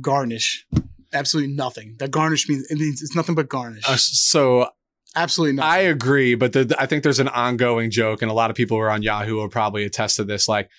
[0.00, 0.66] garnish.
[1.14, 1.96] Absolutely nothing.
[1.98, 3.84] That garnish means it means it's nothing but garnish.
[3.88, 4.68] Uh, so
[5.14, 5.66] Absolutely not.
[5.66, 8.76] I agree, but the, I think there's an ongoing joke, and a lot of people
[8.76, 10.48] who are on Yahoo will probably attest to this.
[10.48, 10.70] Like,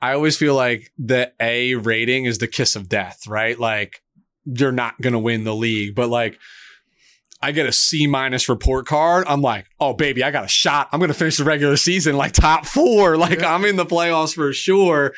[0.00, 3.58] I always feel like the A rating is the kiss of death, right?
[3.58, 4.02] Like,
[4.44, 6.38] you're not going to win the league, but like,
[7.44, 9.24] I get a C minus report card.
[9.26, 10.88] I'm like, oh baby, I got a shot.
[10.92, 13.16] I'm gonna finish the regular season like top four.
[13.22, 13.54] Like Yeah.
[13.54, 15.12] I'm in the playoffs for sure.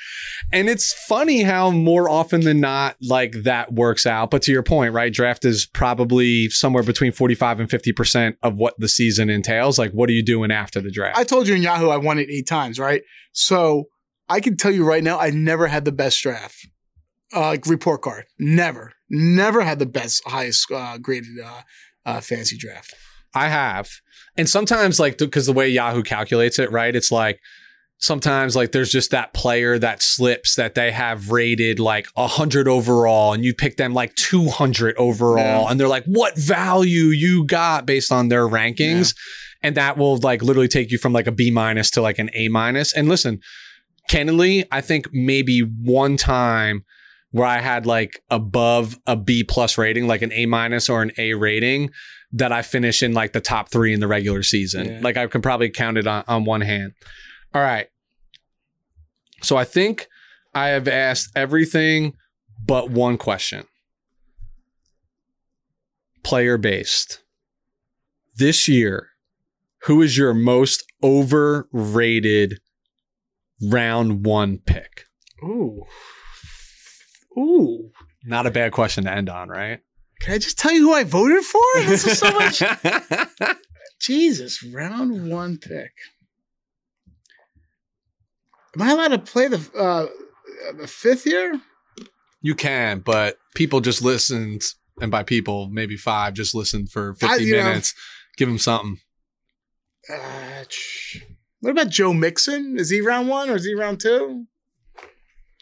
[0.52, 4.30] And it's funny how more often than not, like that works out.
[4.30, 5.12] But to your point, right?
[5.12, 9.78] Draft is probably somewhere between 45 and 50% of what the season entails.
[9.78, 11.18] Like, what are you doing after the draft?
[11.18, 13.02] I told you in Yahoo I won it eight times, right?
[13.32, 13.84] So
[14.28, 16.66] I can tell you right now, I never had the best draft,
[17.34, 18.24] uh, like report card.
[18.38, 21.60] Never, never had the best, highest uh, graded uh,
[22.06, 22.94] uh, fantasy draft.
[23.34, 23.88] I have.
[24.36, 26.94] And sometimes, like, because the way Yahoo calculates it, right?
[26.94, 27.40] It's like
[27.98, 33.32] sometimes, like, there's just that player that slips that they have rated like 100 overall,
[33.32, 35.70] and you pick them like 200 overall, Yeah.
[35.70, 39.14] and they're like, what value you got based on their rankings.
[39.62, 42.28] And that will like literally take you from like a B minus to like an
[42.34, 42.92] A minus.
[42.92, 43.40] And listen,
[44.10, 46.84] candidly, I think maybe one time
[47.34, 51.10] where I had like above a B plus rating, like an A minus or an
[51.18, 51.90] A rating,
[52.30, 54.86] that I finish in like the top three in the regular season.
[54.86, 55.00] Yeah.
[55.02, 56.92] Like I can probably count it on, on one hand.
[57.52, 57.88] All right.
[59.42, 60.06] So I think
[60.54, 62.12] I have asked everything
[62.64, 63.66] but one question.
[66.22, 67.20] Player based.
[68.36, 69.08] This year,
[69.86, 72.60] who is your most overrated
[73.60, 75.06] round one pick?
[75.42, 75.82] Ooh,
[77.36, 77.90] ooh.
[78.24, 79.80] Not a bad question to end on, right?
[80.20, 81.60] Can I just tell you who I voted for?
[81.86, 82.62] This is so much.
[84.00, 85.92] Jesus, round one pick.
[88.76, 90.06] Am I allowed to play the uh,
[90.78, 91.60] the fifth year?
[92.42, 94.62] you can, but people just listened,
[95.00, 97.94] and by people, maybe five, just listened for 50 I- you know- minutes.
[98.36, 98.98] Give them something.
[100.12, 100.64] Uh,
[101.60, 102.76] what about Joe Mixon?
[102.78, 104.44] Is he round one or is he round two?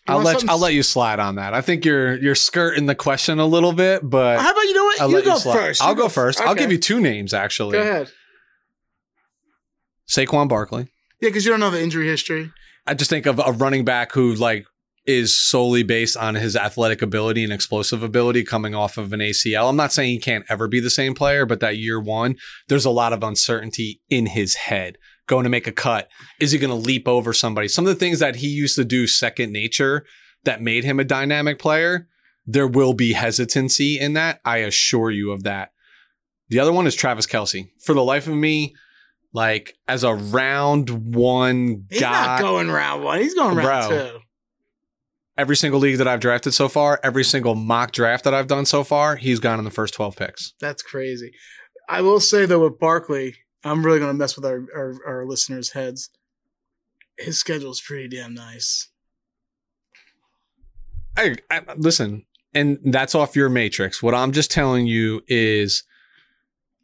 [0.09, 1.55] I'll let something I'll let you slide on that.
[1.55, 4.85] I think you're you're skirting the question a little bit, but How about you know
[4.85, 5.01] what?
[5.01, 5.55] I'll you go slide.
[5.55, 5.83] first.
[5.83, 6.41] I'll You go first.
[6.41, 7.73] I'll give you two names actually.
[7.73, 8.11] Go ahead.
[10.09, 10.89] Saquon Barkley.
[11.21, 12.51] Yeah, because you don't know the injury history.
[12.87, 14.67] I just think of a running back who like
[15.07, 19.69] is solely based on his athletic ability and explosive ability coming off of an ACL.
[19.69, 22.37] I'm not saying he can't ever be the same player, but that year one,
[22.69, 24.97] there's a lot of uncertainty in his head.
[25.27, 26.09] Going to make a cut.
[26.41, 27.69] Is he going to leap over somebody?
[27.69, 30.05] Some of the things that he used to do second nature
[30.45, 32.09] that made him a dynamic player
[32.47, 34.41] there will be hesitancy in that.
[34.45, 35.73] I assure you of that.
[36.49, 37.71] The other one is Travis Kelce.
[37.81, 38.75] For the life of me,
[39.33, 43.21] like as a round one He's guy, not going round one.
[43.21, 44.11] He's going round Bro.
[44.11, 44.19] two.
[45.39, 48.67] every single league that I've drafted so far, every single mock draft that I've done
[48.67, 50.53] so far, he's gone in the first 12 picks.
[50.61, 51.33] That's crazy.
[51.89, 55.71] I will say though, with Barkley, I'm really to mess with our, our our listeners'
[55.71, 56.11] heads.
[57.19, 58.89] His schedule is pretty damn nice.
[61.17, 64.03] I, I listen, and that's off your matrix.
[64.03, 65.85] What I'm just telling you is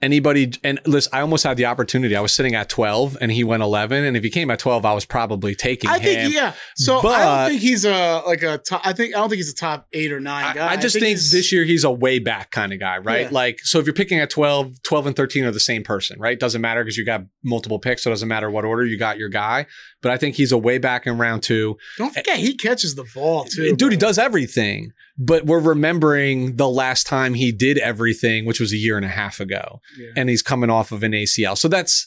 [0.01, 2.15] anybody and listen, I almost had the opportunity.
[2.17, 4.85] I was sitting at 12 and he went 11 and if he came at 12,
[4.85, 6.03] I was probably taking I him.
[6.03, 6.53] think yeah.
[6.77, 8.83] So I But- don't think he's a like a top.
[8.85, 10.69] I think I don't think he's a top eight or nine guy.
[10.71, 13.23] I just think, he's- this year he's a way back kind of guy, right?
[13.23, 13.29] Yeah.
[13.33, 16.39] Like, so if you're picking at 12, 12 and 13 are the same person, right?
[16.39, 18.03] Doesn't matter because you got multiple picks.
[18.05, 19.67] So it doesn't matter what order you got your guy.
[20.01, 21.77] But I think he's a way back in round two.
[21.97, 23.75] Don't forget he catches the ball too.
[23.75, 24.93] Dude, he does everything.
[25.19, 29.09] But we're remembering the last time he did everything, which was a year and a
[29.09, 29.81] half ago.
[29.99, 30.11] Yeah.
[30.17, 31.59] And he's coming off of an ACL.
[31.59, 32.07] So that's,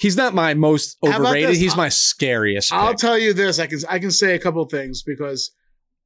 [0.00, 1.56] he's not my most overrated.
[1.56, 2.72] He's I'll- my scariest.
[2.72, 3.60] I'll tell you this.
[3.60, 5.52] I can I can say a couple of things because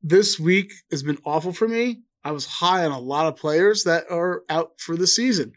[0.02, 2.02] this week has been awful for me.
[2.22, 5.52] I was high on a lot of players that are out for the season.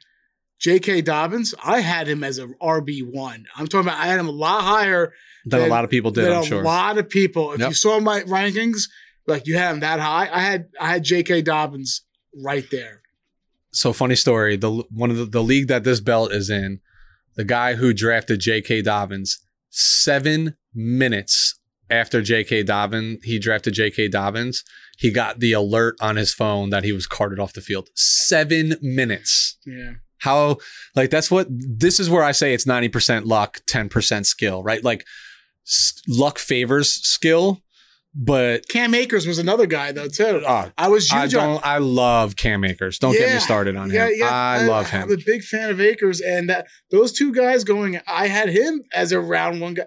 [0.60, 1.02] J.K.
[1.02, 3.46] Dobbins, I had him as a RB one.
[3.56, 5.14] I'm talking about I had him a lot higher
[5.46, 6.64] Than a lot of people did, than I'm a sure.
[6.64, 7.54] lot of people.
[7.54, 7.70] If Yep.
[7.70, 8.84] you saw my rankings,
[9.28, 11.42] like you had him that high, I had I had J.K.
[11.44, 12.02] Dobbins
[12.44, 13.02] right there.
[13.72, 14.56] so funny story.
[14.58, 16.80] The one of the, the league that this belt is in,
[17.36, 18.82] the guy who drafted J.K.
[18.82, 19.40] Dobbins,
[19.70, 22.64] seven minutes after J.K.
[22.64, 24.08] Dobbins, he drafted J.K.
[24.10, 24.64] Dobbins.
[24.98, 27.90] He got the alert on his phone that he was carted off the field.
[27.94, 29.58] Seven minutes.
[29.66, 29.94] Yeah.
[30.20, 30.58] How
[30.96, 34.64] like that's what this is where I say it's ninety percent luck, ten percent skill,
[34.64, 34.84] right?
[34.84, 35.06] Like
[35.66, 37.62] s- luck favors skill,
[38.16, 40.44] but Cam Akers was another guy though too.
[40.46, 41.66] uh, I was I huge on don't.
[41.66, 42.98] I love Cam Akers.
[43.00, 44.14] Don't get me started on Yeah, him.
[44.18, 45.04] yeah, I, love him.
[45.04, 48.00] I'm a big fan of Akers, and that those two guys going.
[48.08, 49.86] I had him as a round one guy.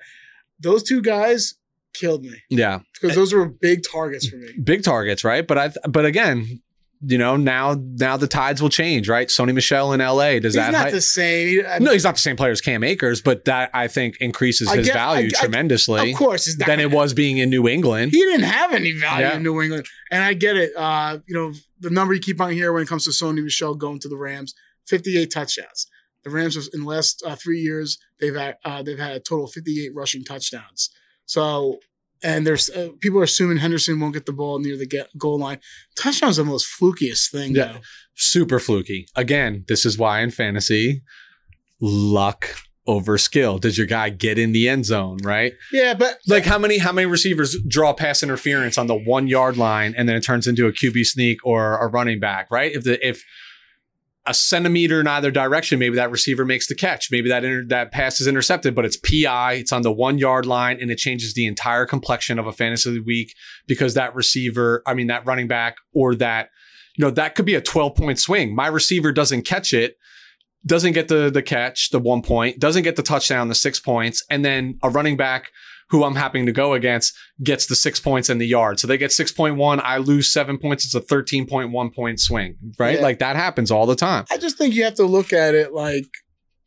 [0.61, 1.55] Those two guys
[1.93, 4.53] killed me Yeah, because those were big targets for me.
[4.63, 5.45] big targets, right?
[5.47, 5.73] But I.
[5.89, 6.61] But again,
[7.03, 9.29] you know, now now the tides will change, right?
[9.29, 10.39] Sony Michel in L.A.
[10.39, 10.73] Does He's that?
[10.73, 11.63] not hi- the same.
[11.67, 14.69] I- no, he's not the same player as Cam Akers, but that I think increases
[14.69, 18.13] I his get- value I- tremendously of course, than it was being in New England.
[18.13, 19.37] He didn't have any value Yeah.
[19.37, 20.73] in New England, and I get it.
[20.77, 23.75] Uh, you know, the number you keep on here when it comes to Sony Michel
[23.75, 24.55] going to the Rams,
[24.87, 25.87] fifty-eight touchdowns.
[26.23, 29.21] The Rams have, in the last uh, three years they've had uh, they've had a
[29.21, 30.91] total of fifty-eight rushing touchdowns.
[31.25, 31.79] So,
[32.23, 35.39] and there's uh, people are assuming Henderson won't get the ball near the get, goal
[35.39, 35.61] line.
[35.97, 37.55] Touchdowns the most flukiest thing.
[37.55, 37.73] Yeah.
[37.73, 37.79] though.
[38.15, 39.07] Super fluky.
[39.17, 41.03] Again, this is why in fantasy,
[41.81, 42.49] luck
[42.87, 43.59] over skill.
[43.59, 45.53] Does your guy get in the end zone, right?
[45.73, 49.57] yeah, but Like how many how many receivers draw pass interference on the one yard
[49.57, 52.73] line and then it turns into a QB sneak or a running back, right?
[52.73, 53.23] If the if
[54.31, 57.11] a centimeter in either direction, maybe that receiver makes the catch.
[57.11, 59.55] Maybe that inter- that pass is intercepted, but it's PI.
[59.55, 63.01] It's on the one yard line, and it changes the entire complexion of a fantasy
[63.01, 63.35] week
[63.67, 66.51] because that receiver, I mean that running back, or that
[66.97, 68.55] you know that could be a twelve point swing.
[68.55, 69.97] My receiver doesn't catch it,
[70.65, 74.25] doesn't get the the catch, the one point, doesn't get the touchdown, the six points,
[74.31, 75.51] and then a running back
[75.91, 78.79] who I'm happening to go against gets the six points and the yard.
[78.79, 79.81] So they get 6.1.
[79.83, 80.85] I lose seven points.
[80.85, 82.97] It's a 13.1 point swing, right?
[82.97, 83.03] Yeah.
[83.03, 84.25] Like that happens all the time.
[84.31, 86.07] I just think you have to look at it like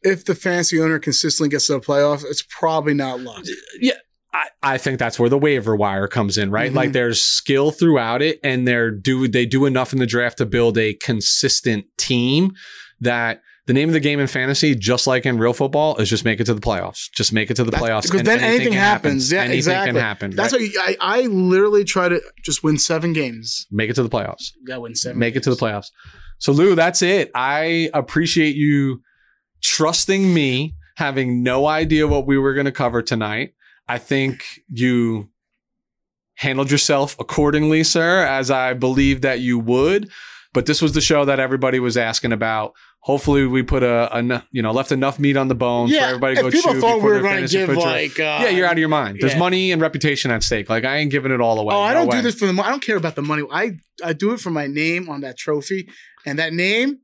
[0.02, 3.44] if the fantasy owner consistently gets to the playoffs, it's probably not luck.
[3.80, 3.94] Yeah.
[4.34, 6.72] I, I think that's where the waiver wire comes in, right?
[6.72, 6.76] Mhm.
[6.76, 10.46] Like there's skill throughout it and they're do they do enough in the draft to
[10.46, 12.54] build a consistent team
[13.00, 16.26] that the name of the game in fantasy, just like in real football, is just
[16.26, 17.10] make it to the playoffs.
[17.16, 18.04] Just make it to the That's- playoffs.
[18.04, 19.10] because then anything can happen.
[19.12, 19.32] happens.
[19.32, 19.92] Yeah, anything exactly.
[19.94, 20.32] can happen.
[20.36, 20.70] That's right?
[20.76, 23.66] what I, I literally try to just win seven games.
[23.72, 24.52] make it to the playoffs.
[24.68, 25.18] Gotta win seven.
[25.20, 25.88] make it to the playoffs.
[26.40, 27.32] So Lou, that's it.
[27.34, 29.02] I appreciate you
[29.62, 33.54] trusting me, having no idea what we were going to cover tonight.
[33.88, 35.30] I think you
[36.36, 40.10] handled yourself accordingly, sir, as I believe that you would.
[40.54, 42.74] But this was the show that everybody was asking about.
[43.04, 46.36] Hopefully, we put a, a you know left enough meat on the bone for everybody
[46.36, 48.80] to go people thought we were going to give like, uh, yeah, you're out of
[48.80, 49.18] your mind.
[49.20, 49.40] There's yeah.
[49.40, 50.70] money and reputation at stake.
[50.70, 51.76] Like I ain't giving it all away.
[51.76, 52.18] Oh, I No don't way.
[52.18, 52.54] do this for the.
[52.54, 53.44] mo- I don't care about the money.
[53.52, 55.90] I I do it for my name on that trophy,
[56.26, 57.00] and that name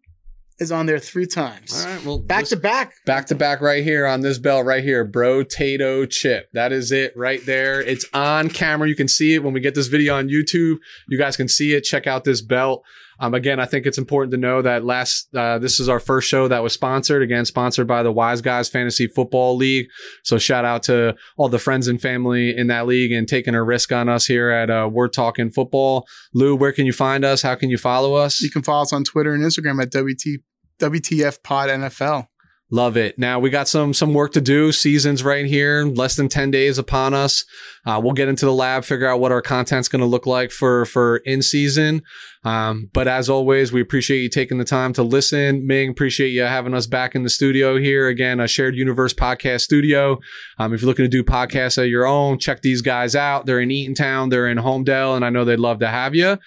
[0.60, 2.93] is on there three times, All right, well, back to back.
[3.06, 6.91] back to back right here on this belt right here bro tato chip that is
[6.91, 10.18] it right there it's on camera you can see it when we get this video
[10.18, 10.76] on youtube
[11.08, 12.84] you guys can see it check out this belt
[13.20, 16.30] Um, again, I think it's important to know that last uh, this is our first
[16.30, 17.22] show that was sponsored.
[17.22, 19.88] Again, sponsored by the Wise Guys Fantasy Football League.
[20.24, 23.63] So shout out to all the friends and family in that league and taking a
[23.63, 26.07] risk on us here at uh, We're Talking Football.
[26.34, 27.41] Lou, where can you find us?
[27.41, 28.41] How can you follow us?
[28.41, 30.41] You can follow us on Twitter and Instagram at WT,
[30.80, 32.29] WTF Pod NFL.
[32.72, 33.17] Love it.
[33.17, 34.72] Now we got some some work to do.
[34.72, 37.43] Season's right here, less than ten days upon us.
[37.84, 40.51] Uh, we'll get into the lab, figure out what our content's going to look like
[40.51, 42.03] for for in season.
[42.43, 45.65] Um, but as always, we appreciate you taking the time to listen.
[45.65, 49.61] Ming, appreciate you having us back in the studio here again, a shared universe podcast
[49.61, 50.20] studio.
[50.59, 53.47] Um, if you're looking to do podcasts of your own, check these guys out.
[53.47, 56.38] They're in Eatontown, they're in Holmdel, and I know they'd love to have you.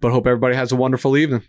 [0.00, 1.44] But hope everybody has a wonderful evening.